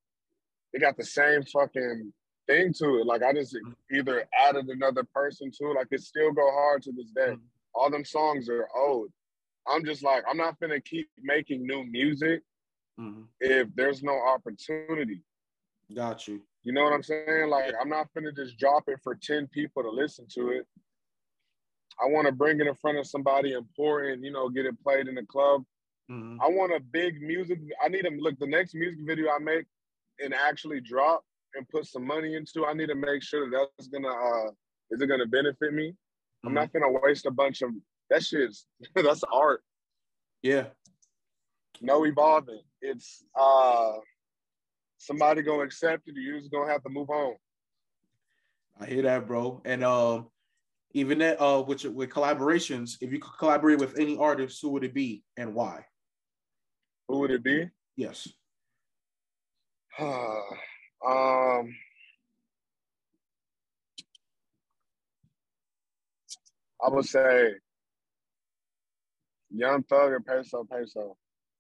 [0.74, 2.14] it got the same fucking
[2.48, 3.06] thing to it.
[3.06, 3.58] Like I just
[3.92, 5.76] either added another person to it.
[5.76, 7.36] Like it still go hard to this day.
[7.74, 9.10] All them songs are old.
[9.68, 12.42] I'm just like I'm not gonna keep making new music
[13.00, 13.22] mm-hmm.
[13.40, 15.24] if there's no opportunity.
[15.96, 16.42] Got you.
[16.64, 17.50] You know what I'm saying?
[17.50, 20.68] Like I'm not gonna just drop it for ten people to listen to it.
[22.02, 25.08] I want to bring it in front of somebody important, you know, get it played
[25.08, 25.64] in the club.
[26.10, 26.42] Mm-hmm.
[26.42, 27.60] I want a big music.
[27.84, 29.66] I need to look the next music video I make
[30.20, 31.24] and actually drop
[31.56, 32.66] and put some money into.
[32.66, 34.52] I need to make sure that that's gonna uh
[34.92, 35.90] is it gonna benefit me?
[35.90, 36.48] Mm-hmm.
[36.48, 37.72] I'm not gonna waste a bunch of
[38.10, 39.62] that shit's that's art.
[40.42, 40.66] Yeah.
[41.82, 42.62] No evolving.
[42.82, 43.94] It's uh
[44.98, 47.36] somebody gonna accept it, you just gonna have to move on.
[48.80, 49.62] I hear that, bro.
[49.66, 50.28] And um
[50.94, 54.84] even that uh with with collaborations, if you could collaborate with any artist, who would
[54.84, 55.86] it be and why?
[57.08, 57.70] Who would it be?
[57.96, 58.28] Yes.
[60.00, 61.76] um
[66.82, 67.56] I would say
[69.52, 71.18] Young Thug and Peso Peso.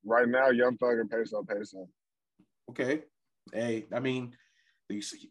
[0.09, 1.87] Right now, Young Thug and Peso Peso.
[2.71, 3.03] Okay.
[3.53, 4.33] Hey, I mean,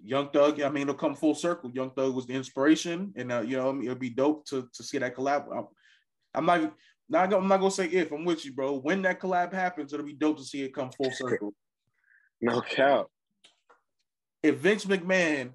[0.04, 1.68] Young Thug, I mean, it'll come full circle.
[1.72, 4.98] Young Thug was the inspiration, and uh, you know, it'll be dope to to see
[4.98, 5.46] that collab.
[5.52, 5.66] I'm,
[6.32, 6.74] I'm not,
[7.08, 8.78] not, I'm not gonna say if I'm with you, bro.
[8.78, 11.52] When that collab happens, it'll be dope to see it come full circle.
[12.40, 13.06] No cap.
[14.44, 15.54] If Vince McMahon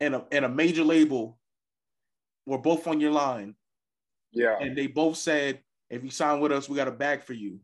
[0.00, 1.38] and a and a major label
[2.46, 3.54] were both on your line,
[4.32, 5.60] yeah, and they both said,
[5.90, 7.60] if you sign with us, we got a bag for you,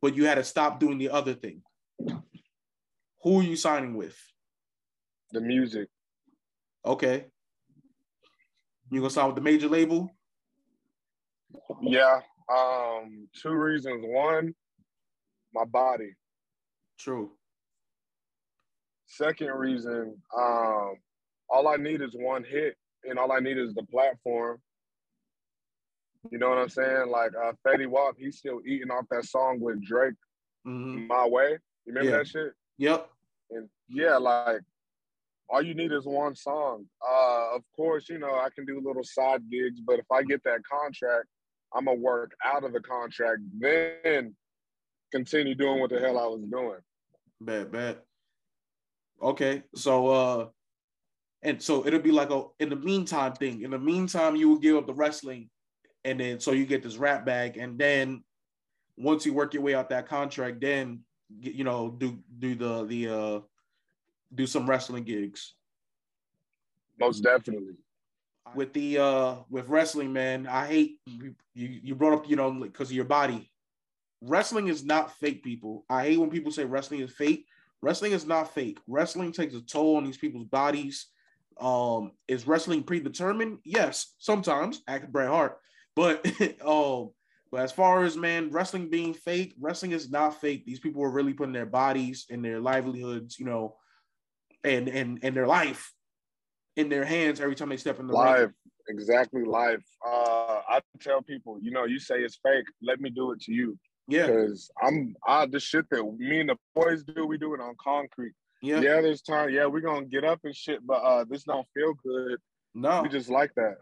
[0.00, 1.62] but you had to stop doing the other thing
[3.22, 4.16] who are you signing with?
[5.32, 5.88] The music.
[6.84, 7.26] Okay.
[8.90, 10.10] You gonna sign with the major label?
[11.82, 12.20] Yeah.
[12.50, 14.04] Um, two reasons.
[14.06, 14.54] One,
[15.52, 16.14] my body.
[16.98, 17.32] True.
[19.06, 20.94] Second reason, um,
[21.50, 24.58] all I need is one hit, and all I need is the platform.
[26.30, 27.10] You know what I'm saying?
[27.10, 30.14] Like uh, Fetty Wap, he's still eating off that song with Drake,
[30.66, 31.06] mm-hmm.
[31.06, 32.16] "My Way." You remember yeah.
[32.18, 32.52] that shit?
[32.78, 33.10] Yep.
[33.50, 34.60] And yeah, like
[35.48, 36.86] all you need is one song.
[37.02, 40.42] Uh, of course, you know, I can do little side gigs, but if I get
[40.44, 41.26] that contract,
[41.74, 44.34] I'm gonna work out of the contract, then
[45.12, 46.78] continue doing what the hell I was doing.
[47.40, 47.98] Bad, bad.
[49.22, 50.46] Okay, so uh
[51.42, 53.62] and so it'll be like a in the meantime thing.
[53.62, 55.48] In the meantime, you will give up the wrestling,
[56.08, 58.22] and then so you get this rap bag, and then
[58.96, 61.00] once you work your way out that contract, then
[61.40, 63.40] you know, do do the the uh
[64.34, 65.54] do some wrestling gigs.
[66.98, 67.74] Most definitely.
[68.54, 72.88] With the uh with wrestling, man, I hate you you brought up, you know, because
[72.88, 73.50] of your body.
[74.20, 75.84] Wrestling is not fake, people.
[75.88, 77.46] I hate when people say wrestling is fake.
[77.82, 78.78] Wrestling is not fake.
[78.88, 81.06] Wrestling takes a toll on these people's bodies.
[81.60, 83.58] Um, is wrestling predetermined?
[83.64, 84.82] Yes, sometimes.
[84.88, 85.58] Act Bret Hart,
[85.96, 86.24] but
[86.64, 87.10] um,
[87.50, 90.64] but as far as man, wrestling being fake, wrestling is not fake.
[90.66, 93.76] These people are really putting their bodies and their livelihoods, you know,
[94.64, 95.92] and and and their life
[96.76, 98.52] in their hands every time they step in the live, ring.
[98.88, 99.82] exactly live.
[100.06, 103.52] Uh, I tell people, you know, you say it's fake, let me do it to
[103.52, 103.78] you.
[104.06, 107.60] Yeah, because I'm I the shit that me and the boys do, we do it
[107.60, 108.32] on concrete.
[108.62, 109.00] Yeah, yeah.
[109.00, 109.50] There's time.
[109.50, 112.38] Yeah, we're gonna get up and shit, but uh, this don't feel good.
[112.74, 113.76] No, we just like that.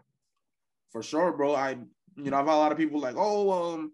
[0.91, 1.55] For sure, bro.
[1.55, 1.77] I
[2.17, 3.91] you know I've had a lot of people like, oh, um,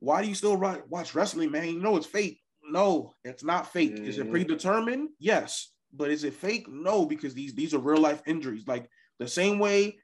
[0.00, 1.68] why do you still watch wrestling, man?
[1.68, 2.40] You know it's fake.
[2.68, 3.96] No, it's not fake.
[3.96, 4.06] Mm.
[4.06, 4.32] Is it mm-hmm.
[4.32, 5.08] predetermined?
[5.18, 6.66] Yes, but is it fake?
[6.68, 8.64] No, because these these are real life injuries.
[8.66, 8.88] Like
[9.18, 9.98] the same way,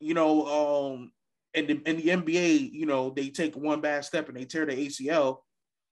[0.00, 0.46] you know,
[0.94, 1.12] um,
[1.54, 4.66] in the in the NBA, you know, they take one bad step and they tear
[4.66, 5.38] the ACL.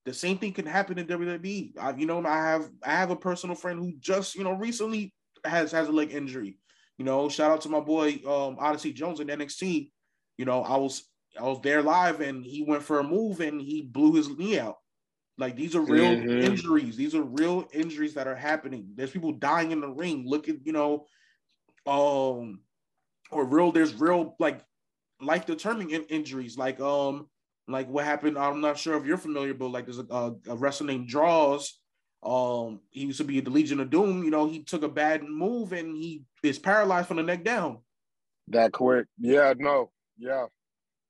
[0.07, 1.79] The same thing can happen in WWE.
[1.79, 5.13] I, you know, I have I have a personal friend who just you know recently
[5.45, 6.59] has has a leg injury.
[6.99, 9.91] You know, shout out to my boy um, Odyssey Jones in NXT.
[10.39, 11.05] You know, I was
[11.39, 14.59] I was there live and he went for a move and he blew his knee
[14.59, 14.77] out.
[15.37, 16.43] Like these are real mm-hmm.
[16.43, 16.97] injuries.
[16.97, 18.91] These are real injuries that are happening.
[18.95, 20.25] There's people dying in the ring.
[20.27, 21.07] Look at you know,
[21.87, 22.61] um,
[23.31, 23.73] or real.
[23.73, 24.61] There's real like
[25.21, 26.57] life determining in- injuries.
[26.57, 27.29] Like um,
[27.67, 28.39] like what happened.
[28.39, 31.81] I'm not sure if you're familiar, but like there's a, a, a wrestler named Droz
[32.23, 34.25] Um, he used to be the Legion of Doom.
[34.25, 37.79] You know, he took a bad move and he is paralyzed from the neck down.
[38.49, 39.07] That quick?
[39.19, 40.47] Yeah, no, yeah.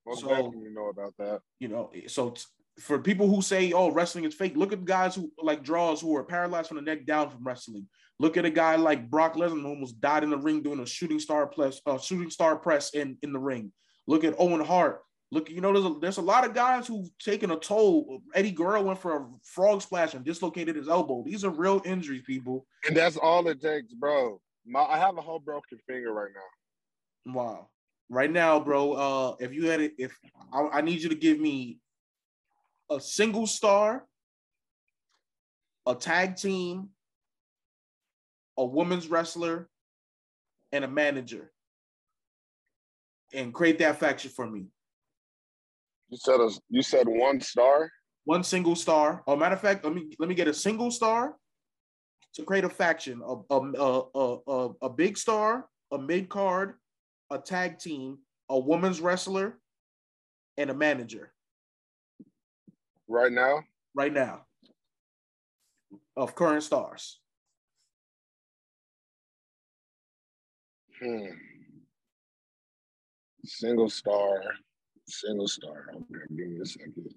[0.07, 1.41] Most so, definitely know about that.
[1.61, 2.43] You know, so t-
[2.79, 6.15] for people who say, "Oh, wrestling is fake," look at guys who like Droz who
[6.17, 7.89] are paralyzed from the neck down from wrestling.
[8.19, 10.87] Look at a guy like Brock Lesnar who almost died in the ring doing a
[10.87, 13.73] shooting star press, uh, shooting star press in in the ring.
[14.07, 15.01] Look at Owen Hart.
[15.31, 18.23] Look, you know, there's a, there's a lot of guys who've taken a toll.
[18.35, 21.25] Eddie Guerrero went for a frog splash and dislocated his elbow.
[21.27, 22.67] These are real injuries, people.
[22.87, 24.41] And that's all it takes, bro.
[24.65, 27.33] My, I have a whole broken finger right now.
[27.33, 27.69] Wow.
[28.09, 28.93] Right now, bro.
[28.93, 30.17] Uh, if you had it, if
[30.53, 31.79] I, I need you to give me
[32.91, 34.07] a single star,
[35.87, 36.91] a tag team,
[38.57, 39.69] a women's wrestler,
[40.73, 41.51] and a manager.
[43.33, 44.67] And create that faction for me.
[46.09, 47.91] You said a, you said one star?
[48.25, 49.23] One single star.
[49.27, 51.37] Oh, matter of fact, let me let me get a single star
[52.35, 53.23] to create a faction.
[53.23, 56.75] A a a, a, a big star, a mid card,
[57.35, 58.19] a tag team,
[58.49, 59.59] a women's wrestler,
[60.57, 61.33] and a manager.
[63.09, 63.65] Right now?
[63.93, 64.47] Right now.
[66.17, 67.19] Of current stars.
[71.03, 71.27] Hmm.
[73.45, 74.41] Single star.
[75.09, 75.87] Single star.
[75.93, 77.13] Okay, give me a second.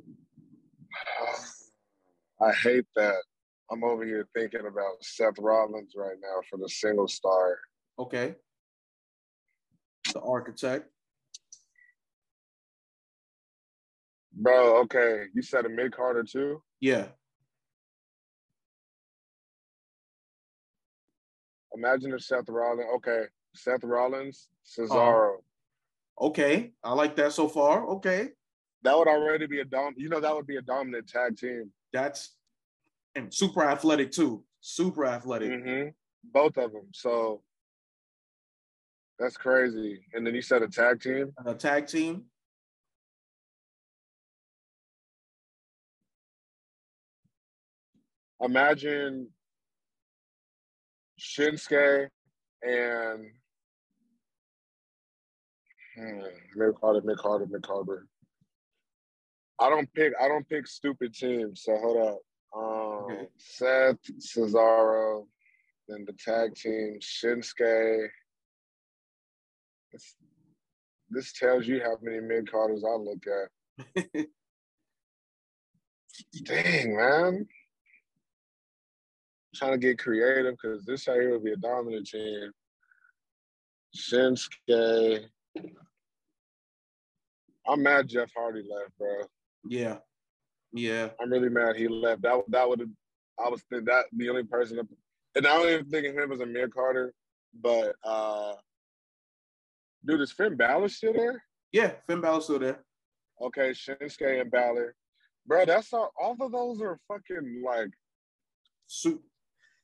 [2.40, 3.22] I hate that.
[3.70, 7.60] I'm over here thinking about Seth Rollins right now for the single star.
[7.98, 8.36] Okay.
[10.12, 10.88] The architect.
[14.32, 15.24] Bro, okay.
[15.34, 16.62] You said a mid carder too?
[16.80, 17.06] Yeah.
[21.74, 23.22] Imagine if Seth Rollins, okay,
[23.54, 25.36] Seth Rollins, Cesaro.
[26.20, 27.86] Uh, okay, I like that so far.
[27.86, 28.30] Okay.
[28.82, 29.94] That would already be a dom.
[29.96, 31.70] You know, that would be a dominant tag team.
[31.92, 32.34] That's
[33.14, 34.44] and super athletic too.
[34.60, 35.50] Super athletic.
[35.50, 35.88] Mm-hmm.
[36.32, 36.88] Both of them.
[36.92, 37.42] So
[39.18, 40.00] that's crazy.
[40.14, 41.32] And then you said a tag team.
[41.44, 42.24] A tag team.
[48.40, 49.28] imagine
[51.18, 52.08] Shinsuke
[52.62, 53.26] and
[55.96, 56.20] hmm,
[56.56, 58.06] mid carder, mid carder, mid carder.
[59.60, 60.12] I don't pick.
[60.20, 61.62] I don't pick stupid teams.
[61.64, 62.18] So hold up.
[62.56, 63.28] Um, okay.
[63.36, 65.26] Seth Cesaro,
[65.88, 68.08] then the tag team Shinsuke.
[69.92, 70.14] This,
[71.10, 73.48] this tells you how many mid carders I look at.
[76.44, 77.46] Dang, man
[79.58, 82.50] trying to get creative because this right here would be a dominant team.
[83.96, 85.24] Shinsuke.
[87.66, 89.22] I'm mad Jeff Hardy left, bro.
[89.68, 89.96] Yeah.
[90.72, 91.10] Yeah.
[91.20, 92.22] I'm really mad he left.
[92.22, 92.88] That that would have
[93.38, 94.78] I was that the only person
[95.34, 97.12] and I don't even think of him as a mid carder,
[97.60, 98.52] but uh
[100.04, 101.42] dude, is Finn Balor still there?
[101.72, 102.84] Yeah, Finn Balor still there.
[103.40, 104.94] Okay, Shinsuke and Balor.
[105.46, 107.90] Bro, that's all all of those are fucking like
[108.86, 109.22] super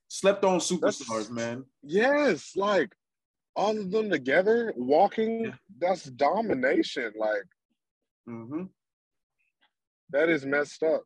[0.09, 1.65] slept on superstars, man.
[1.83, 2.93] Yes, like
[3.57, 5.53] all of them together walking, yeah.
[5.79, 7.13] that's domination.
[7.19, 7.47] Like,
[8.29, 8.65] mm-hmm.
[10.11, 11.03] that is messed up.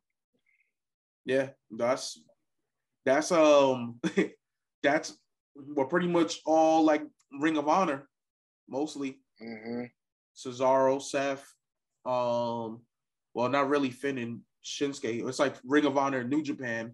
[1.25, 2.21] Yeah, that's
[3.05, 3.99] that's um
[4.83, 5.17] that's
[5.55, 7.03] well, pretty much all like
[7.39, 8.08] Ring of Honor,
[8.69, 9.19] mostly.
[9.41, 9.83] Mm-hmm.
[10.35, 11.53] Cesaro, Seth,
[12.05, 12.81] um,
[13.33, 15.27] well, not really Finn and Shinsuke.
[15.27, 16.93] It's like Ring of Honor, New Japan.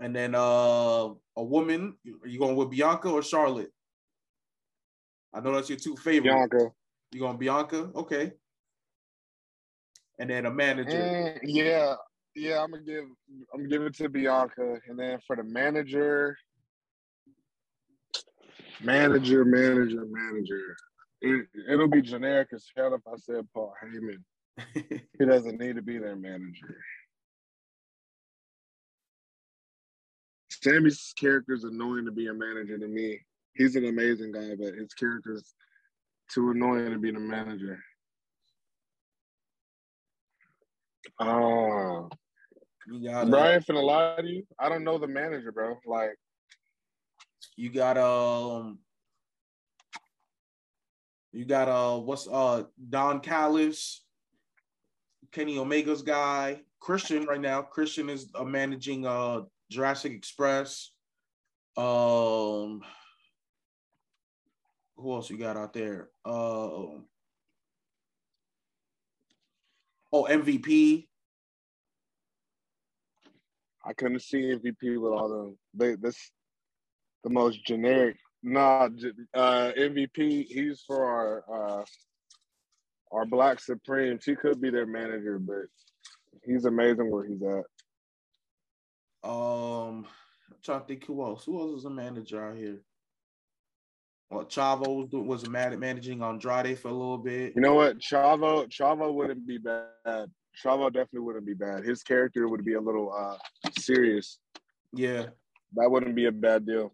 [0.00, 3.72] And then uh a woman, are you going with Bianca or Charlotte?
[5.32, 6.34] I know that's your two favorites.
[6.34, 6.70] Bianca.
[7.12, 7.90] You going Bianca?
[7.94, 8.32] Okay.
[10.18, 10.90] And then a manager.
[10.90, 11.94] Mm, yeah,
[12.34, 12.62] yeah.
[12.62, 13.04] I'm gonna give.
[13.52, 16.36] I'm gonna give it to Bianca, and then for the manager,
[18.80, 20.76] manager, manager, manager.
[21.20, 24.22] It, it'll be generic as hell if I said Paul Heyman.
[25.18, 26.78] he doesn't need to be their manager.
[30.50, 33.20] Sammy's character is annoying to be a manager to me.
[33.54, 35.54] He's an amazing guy, but his character's
[36.32, 37.78] too annoying to be the manager.
[41.20, 42.08] Oh,
[42.86, 44.42] you got Brian finna lie to you.
[44.58, 45.76] I don't know the manager, bro.
[45.86, 46.16] Like,
[47.56, 48.78] you got um,
[51.32, 54.02] you got uh, what's uh Don Callis,
[55.32, 57.62] Kenny Omega's guy, Christian right now.
[57.62, 60.90] Christian is uh, managing uh Jurassic Express.
[61.76, 62.82] Um,
[64.96, 66.08] who else you got out there?
[66.24, 67.04] Uh, oh,
[70.12, 71.06] MVP.
[73.84, 75.58] I couldn't see MVP with all them.
[75.74, 76.30] They this
[77.26, 78.16] the most generic.
[78.44, 78.88] Nah,
[79.34, 80.46] uh, MVP.
[80.46, 81.84] He's for our uh,
[83.10, 84.24] our Black Supremes.
[84.24, 85.66] He could be their manager, but
[86.44, 87.64] he's amazing where he's at.
[89.28, 90.06] Um,
[90.52, 91.44] I'm trying to think who else.
[91.44, 92.80] Who else is a manager out here?
[94.30, 97.54] Well, Chavo was was managing Andrade for a little bit.
[97.56, 97.98] You know what?
[97.98, 100.30] Chavo Chavo wouldn't be bad.
[100.64, 101.84] Chavo definitely wouldn't be bad.
[101.84, 103.36] His character would be a little uh
[103.80, 104.38] serious.
[104.92, 105.26] Yeah,
[105.74, 106.92] that wouldn't be a bad deal.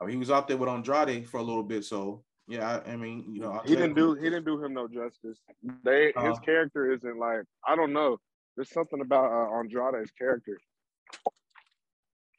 [0.00, 2.80] I mean, he was out there with Andrade for a little bit, so yeah.
[2.86, 5.38] I, I mean, you know, he didn't do he didn't do him no justice.
[5.84, 8.18] They uh, his character isn't like I don't know.
[8.56, 10.58] There's something about uh, Andrade's character.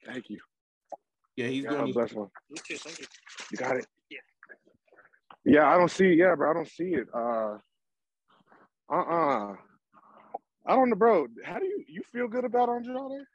[0.05, 0.39] Thank you.
[1.35, 1.93] Yeah, he's yeah, doing.
[1.93, 2.29] Bless one.
[2.49, 2.77] You too.
[2.77, 3.05] Thank you.
[3.51, 3.87] You got it.
[4.09, 4.17] Yeah.
[5.45, 6.13] Yeah, I don't see.
[6.13, 7.07] Yeah, bro, I don't see it.
[7.13, 7.57] Uh.
[8.91, 8.95] Uh.
[8.95, 9.55] Uh-uh.
[10.65, 11.27] I don't know, bro.
[11.43, 13.25] How do you you feel good about Andrade?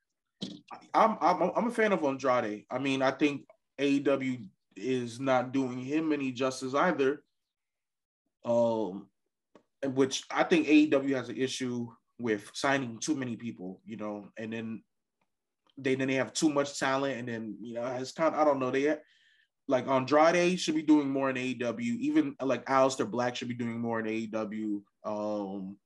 [0.92, 2.64] I'm I'm I'm a fan of Andrade.
[2.70, 3.46] I mean, I think
[3.78, 7.22] AEW is not doing him any justice either.
[8.44, 9.08] Um,
[9.86, 14.52] which I think AEW has an issue with signing too many people, you know, and
[14.52, 14.82] then
[15.76, 18.44] they then they have too much talent, and then you know it's kind of I
[18.44, 18.96] don't know they
[19.66, 21.80] like Andrade should be doing more in AEW.
[21.80, 24.82] Even like Aleister Black should be doing more in AEW.
[25.04, 25.76] Um,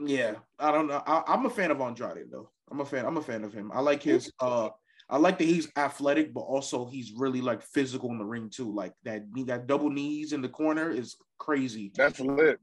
[0.00, 1.02] yeah, I don't know.
[1.06, 2.50] I, am a fan of Andrade though.
[2.70, 3.06] I'm a fan.
[3.06, 3.70] I'm a fan of him.
[3.72, 4.32] I like his.
[4.40, 4.70] uh
[5.10, 8.72] I like that he's athletic, but also he's really like physical in the ring too.
[8.72, 11.90] Like that, that double knees in the corner is crazy.
[11.96, 12.60] That's lit.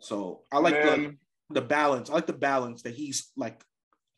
[0.00, 1.16] So I like the
[1.50, 2.08] the balance.
[2.10, 3.62] I like the balance that he's like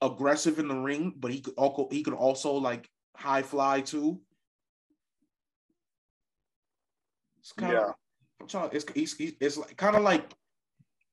[0.01, 4.21] aggressive in the ring, but he could also he could also like high fly too.
[7.41, 7.89] It's kind yeah.
[7.89, 7.95] of
[8.41, 8.71] I'm trying.
[8.73, 10.33] It's it's, it's like kind of like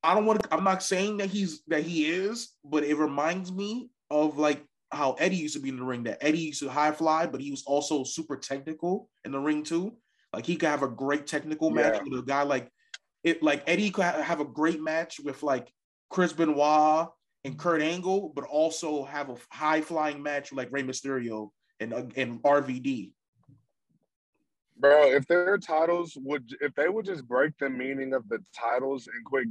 [0.04, 0.54] I don't want to.
[0.54, 5.14] I'm not saying that he's that he is, but it reminds me of like how
[5.14, 6.04] Eddie used to be in the ring.
[6.04, 9.64] That Eddie used to high fly, but he was also super technical in the ring
[9.64, 9.98] too.
[10.34, 12.04] Like he could have a great technical match yeah.
[12.10, 12.70] with a guy like
[13.24, 13.42] it.
[13.42, 15.72] Like Eddie could have a great match with like
[16.10, 17.10] Chris Benoit
[17.44, 21.50] and Kurt Angle, but also have a high flying match like Rey Mysterio
[21.80, 23.12] and uh, and RVD.
[24.80, 29.08] Bro, if their titles would, if they would just break the meaning of the titles
[29.08, 29.48] and quit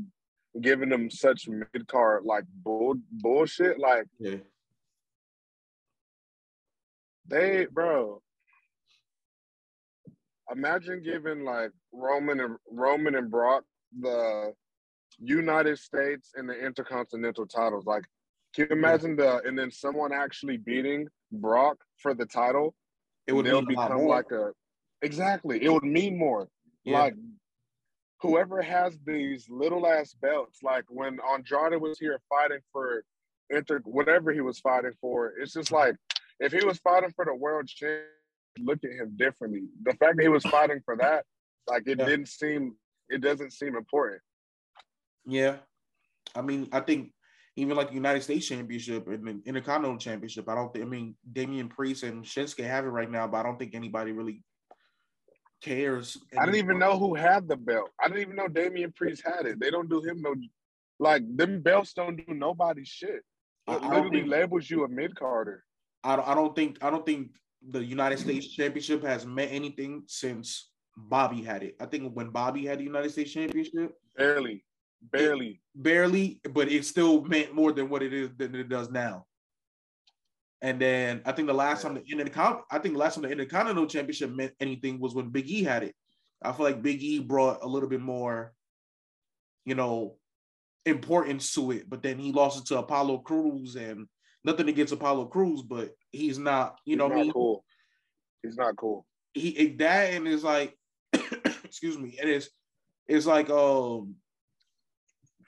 [0.61, 4.37] giving them such mid card like bull bullshit, like yeah.
[7.27, 8.23] they, bro.
[10.51, 13.65] Imagine giving like Roman and Roman and Brock
[13.99, 14.53] the
[15.19, 17.85] United States and the Intercontinental titles.
[17.85, 18.05] Like,
[18.55, 22.75] can you imagine the and then someone actually beating Brock for the title?
[23.27, 24.53] It would they'll become like a
[25.03, 25.63] exactly.
[25.63, 26.49] It would mean more.
[26.85, 27.01] Yeah.
[27.01, 27.15] Like
[28.21, 33.05] whoever has these little ass belts, like when Andrade was here fighting for
[33.51, 35.97] inter whatever he was fighting for, it's just like
[36.41, 38.03] if he was fighting for the world champ,
[38.59, 39.65] look at him differently.
[39.83, 41.25] The fact that he was fighting for that,
[41.69, 42.07] like it yeah.
[42.07, 42.75] didn't seem
[43.09, 44.21] it doesn't seem important.
[45.27, 45.57] Yeah,
[46.35, 47.13] I mean, I think
[47.57, 50.85] even like the United States Championship and the Intercontinental Championship, I don't think.
[50.85, 54.13] I mean, Damian Priest and Shinsuke have it right now, but I don't think anybody
[54.13, 54.43] really
[55.67, 56.17] cares.
[56.33, 56.43] Anymore.
[56.43, 57.91] I didn't even know who had the belt.
[58.03, 59.61] I didn't even know Damian Priest had it.
[59.61, 60.35] They don't do him no
[60.99, 63.23] like them belts don't do nobody shit.
[63.69, 65.65] It I, literally think labels you a mid carder.
[66.05, 67.31] I don't, I don't think I don't think
[67.69, 71.77] the United States Championship has meant anything since Bobby had it.
[71.81, 74.65] I think when Bobby had the United States Championship, Barely,
[75.13, 75.61] barely.
[75.75, 79.27] barely, but it still meant more than what it is than it does now.
[80.63, 83.31] And then I think the last time the Intercon, I think the last time the
[83.31, 85.95] Intercontinental Championship meant anything was when Big E had it.
[86.43, 88.53] I feel like Big E brought a little bit more,
[89.65, 90.17] you know,
[90.85, 91.89] importance to it.
[91.89, 94.07] But then he lost it to Apollo Crews, and
[94.45, 97.65] nothing against Apollo Crews, but he's not, you He's know, what I mean, cool.
[98.43, 99.07] He's not cool.
[99.35, 100.75] he that and it's like,
[101.65, 102.49] excuse me, it is,
[103.07, 104.15] it's like um,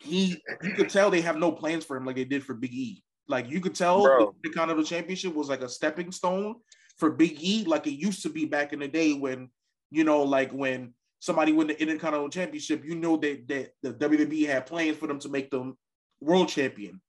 [0.01, 2.75] he you could tell they have no plans for him like they did for Big
[2.75, 3.03] E.
[3.29, 4.35] Like you could tell Bro.
[4.43, 6.57] the Continental Championship was like a stepping stone
[6.97, 9.51] for Big E, like it used to be back in the day when
[9.91, 14.47] you know, like when somebody win the Intercontinental Championship, you know that that the WWE
[14.47, 15.77] had plans for them to make them
[16.21, 17.01] world champion.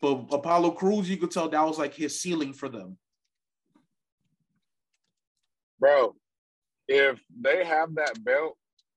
[0.00, 2.98] But Apollo Crews, you could tell that was like his ceiling for them.
[5.78, 6.16] Bro,
[6.88, 8.56] if they have that belt,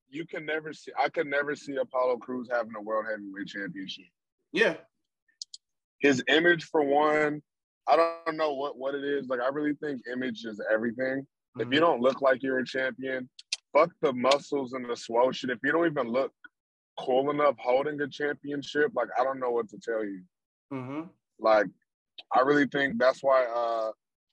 [0.09, 4.05] you can never see I could never see Apollo Crews having a world heavyweight championship.
[4.51, 4.76] Yeah,
[6.04, 7.41] His image for one,
[7.88, 7.95] I
[8.26, 9.28] don't know what, what it is.
[9.28, 11.26] Like I really think image is everything.
[11.58, 11.74] If Mm-hmm.
[11.74, 13.30] you don't look like you're a champion,
[13.76, 15.49] fuck the muscles and the swole shit.
[15.49, 16.32] If you don't even look
[16.99, 20.22] cool enough holding a championship, like I don't know what to tell you.
[20.72, 21.01] hmm
[21.39, 21.68] Like,
[22.36, 23.91] I really think that's why uh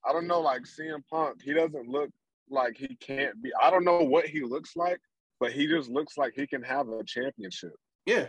[0.08, 2.10] I don't know, like CM Punk, he doesn't look
[2.50, 4.98] like he can't be I don't know what he looks like,
[5.40, 7.74] but he just looks like he can have a championship.
[8.06, 8.26] yeah,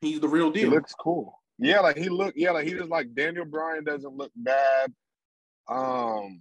[0.00, 0.70] he's the real deal.
[0.70, 1.34] He looks cool.
[1.62, 4.92] Yeah, like he look yeah, like he just like Daniel Bryan doesn't look bad.
[5.68, 6.40] Um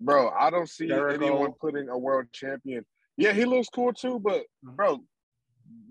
[0.00, 1.22] bro, I don't see Jericho.
[1.24, 2.86] anyone putting a world champion.
[3.16, 4.76] Yeah, he looks cool too, but Mhm.
[4.76, 5.04] bro,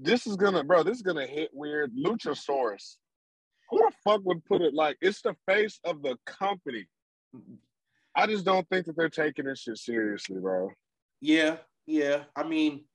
[0.02, 1.94] this is gonna bro, this is gonna hit weird.
[1.94, 2.98] Luchasaurus.
[3.70, 6.88] Who the fuck would put it like it's the face of the company?
[8.16, 10.72] I just don't think that they're taking this shit seriously, bro.
[11.22, 12.24] Yeah, yeah.
[12.36, 12.86] I mean,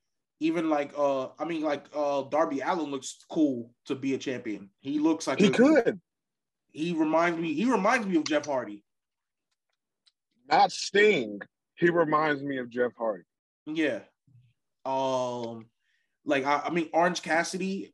[0.40, 4.70] even like uh, I mean like uh, Darby Allin looks cool to be a champion.
[4.80, 6.00] He looks like He a- could.
[6.72, 7.54] He reminds me.
[7.54, 8.84] He reminds me of Jeff Hardy.
[10.50, 11.40] Not Sting.
[11.76, 13.24] He reminds me of Jeff Hardy.
[13.66, 14.00] Yeah.
[14.84, 15.66] Um,
[16.24, 17.92] like I, I mean, Orange Cassidy.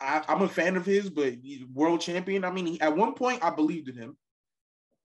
[0.00, 1.34] I, I'm a fan of his, but
[1.74, 2.44] world champion.
[2.44, 4.16] I mean, he, at one point I believed in him.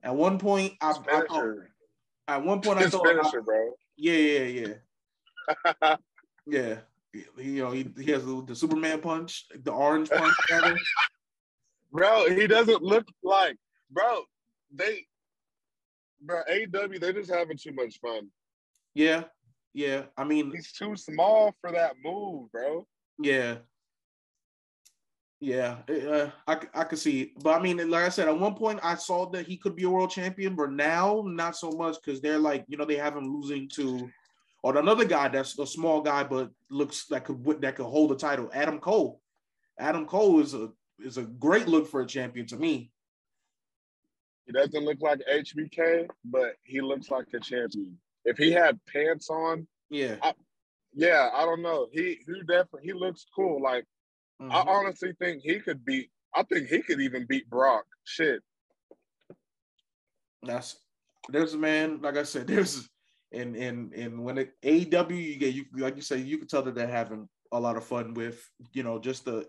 [0.01, 0.93] At one point, I, I
[1.27, 1.55] thought,
[2.27, 3.71] at one point I thought, I- finisher, bro.
[3.97, 4.75] yeah, yeah,
[5.81, 5.95] yeah,
[6.45, 6.77] yeah.
[7.13, 10.33] He, you know, he, he has the, Superman punch, the orange punch.
[11.91, 13.55] Bro, he doesn't look like
[13.89, 14.23] bro.
[14.73, 15.05] They,
[16.21, 18.27] bro, AEW, they're just having too much fun.
[18.93, 19.23] Yeah,
[19.73, 20.03] yeah.
[20.17, 22.85] I mean, He's too small for that move, bro.
[23.19, 23.57] yeah,
[25.39, 25.77] yeah.
[25.89, 28.95] Uh, I I could see but I mean, like I said, at one point I
[28.95, 32.39] saw that he could be a world champion, but now not so much because they're
[32.39, 34.09] like, you know, they have him losing to,
[34.65, 38.15] or another guy that's a small guy but looks like could that could hold the
[38.15, 39.21] title, Adam Cole.
[39.77, 42.91] Adam Cole is a is a great look for a champion to me.
[44.47, 47.95] He doesn't look like HBK, but he looks like a champion.
[48.23, 50.15] If he had pants on, Yeah.
[50.95, 51.87] yeah, I don't know.
[51.91, 53.61] He he definitely he looks cool.
[53.61, 53.85] Like
[54.39, 54.67] I Mhm.
[54.67, 56.09] honestly think he could beat.
[56.33, 57.85] I think he could even beat Brock.
[58.03, 58.41] Shit.
[60.41, 60.75] That's
[61.29, 62.89] there's a man, like I said, there's
[63.31, 66.61] and and and when it AEW you get you like you say, you can tell
[66.63, 69.47] that they're having a lot of fun with, you know, just the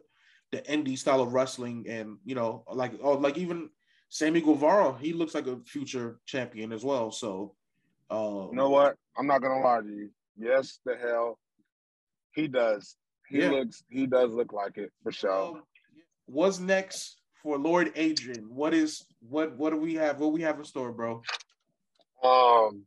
[0.53, 3.69] the indie style of wrestling and you know, like oh like even
[4.09, 7.11] Sammy Guevara, he looks like a future champion as well.
[7.11, 7.55] So
[8.11, 8.97] um You know what?
[9.19, 10.11] I'm not gonna lie to you.
[10.39, 11.39] Yes, the hell,
[12.35, 12.97] he does.
[13.29, 13.51] He Yeah.
[13.51, 13.83] looks.
[13.89, 15.57] He does look like it for sure.
[15.57, 15.63] um,
[16.27, 18.49] what's next for Lord Adrean?
[18.49, 20.21] What is what what do we have?
[20.21, 21.23] What we have in store, bro?
[22.23, 22.85] Um,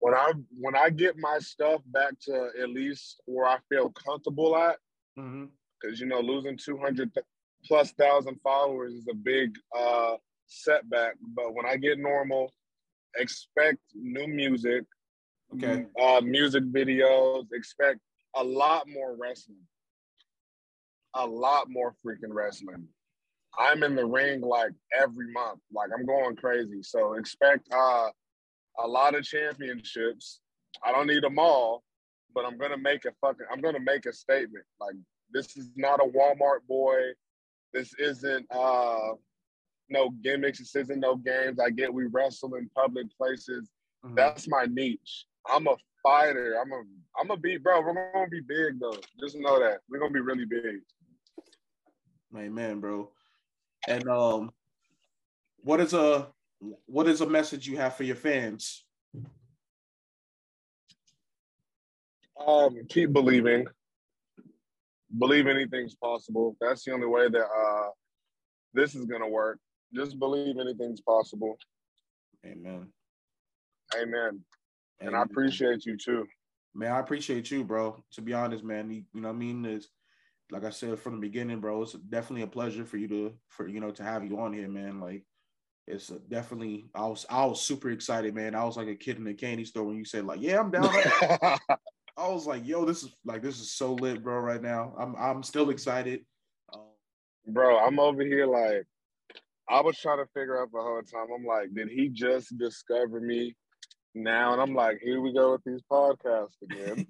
[0.00, 4.56] when I when I get my stuff back to at least where I feel comfortable
[4.56, 4.76] at,
[5.80, 7.10] because you know losing two hundred
[7.64, 10.14] plus thousand followers is a big uh
[10.46, 11.14] setback.
[11.34, 12.52] But when I get normal,
[13.16, 14.84] expect new music,
[15.54, 15.84] Okay.
[16.00, 17.46] uh, music videos.
[17.52, 17.98] Expect
[18.36, 19.66] a lot more wrestling,
[21.14, 22.86] a lot more freaking wrestling.
[23.58, 26.82] I'm in the ring like every month, like I'm going crazy.
[26.82, 28.10] So expect uh,
[28.82, 30.40] a lot of championships.
[30.84, 31.82] I don't need them all,
[32.34, 33.46] but I'm gonna make a fucking.
[33.50, 34.64] I'm gonna make a statement.
[34.80, 34.94] Like
[35.32, 36.98] this is not a Walmart boy.
[37.72, 39.14] This isn't uh,
[39.88, 40.58] no gimmicks.
[40.58, 41.58] This isn't no games.
[41.60, 43.70] I get we wrestle in public places.
[44.04, 44.16] Mhm.
[44.16, 45.26] That's my niche.
[45.48, 46.56] I'm a fighter.
[46.60, 46.82] I'm a
[47.20, 47.80] I'm a big bro.
[47.80, 48.98] We're gonna be big though.
[49.20, 50.80] Just know that we're gonna be really big.
[52.36, 53.10] Amen, bro.
[53.88, 54.52] And um,
[55.62, 56.28] what is a
[56.86, 58.84] what is a message you have for your fans?
[62.46, 63.66] Um, keep believing.
[65.18, 66.56] Believe anything's possible.
[66.60, 67.88] That's the only way that uh
[68.72, 69.58] this is gonna work.
[69.94, 71.56] Just believe anything's possible.
[72.46, 72.88] Amen.
[74.00, 74.40] Amen.
[75.00, 76.26] And I appreciate you too.
[76.74, 78.02] Man, I appreciate you, bro.
[78.12, 79.64] To be honest, man, you, you know what I mean?
[79.64, 79.88] Is
[80.50, 83.66] like I said from the beginning, bro, it's definitely a pleasure for you to for
[83.66, 85.00] you know to have you on here, man.
[85.00, 85.24] Like
[85.90, 88.54] it's definitely I was I was super excited, man.
[88.54, 90.70] I was like a kid in the candy store when you said like, yeah, I'm
[90.70, 90.88] down.
[92.16, 94.38] I was like, yo, this is like this is so lit, bro.
[94.40, 96.24] Right now, I'm I'm still excited.
[96.72, 96.82] Um,
[97.46, 98.86] bro, I'm over here like
[99.68, 101.28] I was trying to figure out the whole time.
[101.34, 103.54] I'm like, did he just discover me
[104.14, 104.52] now?
[104.52, 107.06] And I'm like, here we go with these podcasts again.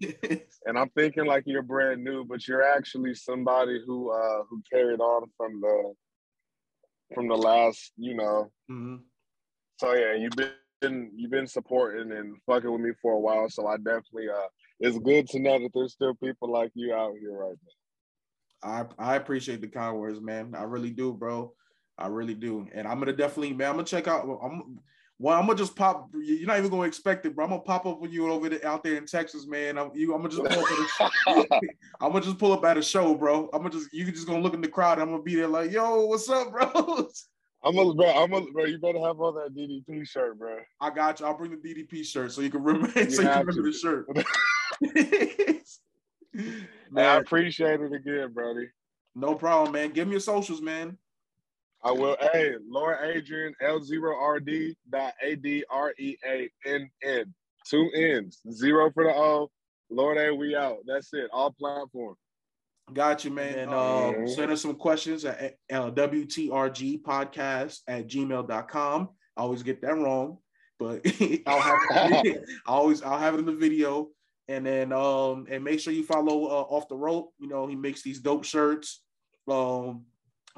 [0.66, 5.00] and I'm thinking like you're brand new, but you're actually somebody who uh who carried
[5.00, 5.94] on from the
[7.14, 8.50] from the last, you know.
[8.70, 8.96] Mm-hmm.
[9.78, 10.36] So yeah, you've
[10.80, 13.48] been you've been supporting and fucking with me for a while.
[13.48, 17.14] So I definitely uh it's good to know that there's still people like you out
[17.20, 17.56] here right
[18.62, 18.88] now.
[18.98, 20.54] I I appreciate the kind words, man.
[20.56, 21.52] I really do, bro.
[21.98, 22.66] I really do.
[22.72, 23.68] And I'm gonna definitely, man.
[23.68, 24.26] I'm gonna check out.
[24.42, 24.78] I'm
[25.20, 25.38] well.
[25.38, 26.10] I'm gonna just pop.
[26.14, 27.44] You're not even gonna expect it, bro.
[27.44, 29.78] I'm gonna pop up with you over there, out there in Texas, man.
[29.78, 31.48] I'm, you, I'm gonna just pull up.
[32.00, 33.48] I'm gonna just pull up at a show, bro.
[33.52, 34.98] I'm gonna just you can just gonna look in the crowd.
[34.98, 36.64] I'm gonna be there like, yo, what's up, bro?
[37.62, 38.06] I'm gonna, bro.
[38.06, 38.64] I'm gonna, bro.
[38.64, 40.58] You better have on that DDP shirt, bro.
[40.80, 41.26] I got you.
[41.26, 42.90] I'll bring the DDP shirt so you can remember.
[43.00, 44.06] You so you can remember the shirt.
[46.90, 48.68] man, I appreciate it again, buddy.
[49.14, 49.90] No problem, man.
[49.90, 50.96] Give me your socials, man.
[51.82, 52.16] I will.
[52.32, 57.34] Hey, Lord Adrean, L0RD dot A D R E A N N.
[57.66, 58.40] Two N's.
[58.50, 59.50] Zero for the O.
[59.90, 60.78] Lord A, we out.
[60.86, 61.28] That's it.
[61.32, 62.16] All platform.
[62.92, 63.58] Got you, man.
[63.58, 69.08] And um, send us some questions at uh, WTRG podcast at gmail.com.
[69.36, 70.38] I always get that wrong,
[70.78, 71.00] but
[71.46, 71.78] I'll have
[72.26, 74.08] it, I always I'll have it in the video.
[74.48, 77.32] And then um and make sure you follow uh, off the rope.
[77.38, 79.02] You know, he makes these dope shirts.
[79.48, 80.04] Um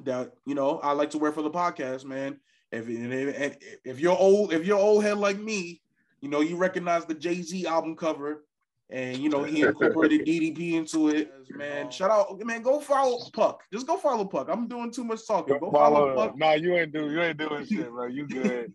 [0.05, 2.39] that you know I like to wear for the podcast, man.
[2.71, 5.83] If if, if you're old, if you're old head like me,
[6.21, 8.45] you know you recognize the Jay Z album cover,
[8.91, 11.33] and you know he incorporated DDP into it.
[11.51, 12.63] Man, shout out, man.
[12.63, 13.63] Go follow Puck.
[13.73, 14.49] Just go follow Puck.
[14.51, 15.55] I'm doing too much talking.
[15.55, 16.39] Go, go follow, follow Puck.
[16.39, 18.07] Nah, you ain't do you ain't doing shit, bro.
[18.07, 18.73] You good.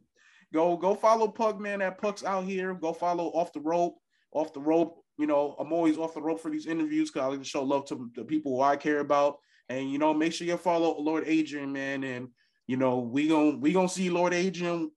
[0.54, 1.80] go go follow Puck, man.
[1.80, 2.76] That Puck's out here.
[2.76, 3.98] Go follow off the rope.
[4.32, 5.04] Off the rope.
[5.18, 7.64] You know, I'm always off the rope for these interviews because I like to show
[7.64, 9.40] love to the people who I care about.
[9.70, 12.04] And you know, make sure you follow Lord Adrean, man.
[12.04, 12.30] And
[12.68, 14.90] you know, we gonna we gonna see Lord Adrean.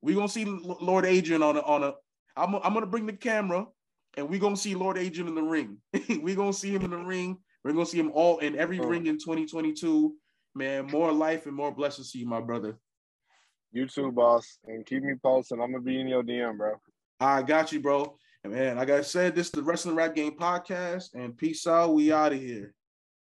[0.00, 1.94] We gonna see Lord Adrean on a on a.
[2.36, 3.66] I'm I'm gonna bring the camera,
[4.16, 5.78] and we gonna see Lord Adrean in the ring.
[6.22, 7.38] we gonna see him in the ring.
[7.64, 8.86] We're gonna see him all in every oh.
[8.86, 10.14] ring in 2022.
[10.54, 12.76] Man, more life and more blessings to you, my brother.
[13.72, 14.58] You too, boss.
[14.66, 15.58] And keep me posted.
[15.60, 16.74] I'm gonna be in your DM, bro.
[17.20, 18.16] I got you, bro.
[18.44, 21.14] And man, like I said, this is the Wrestling Rap Game podcast.
[21.14, 21.94] And peace out.
[21.94, 22.74] We out of here.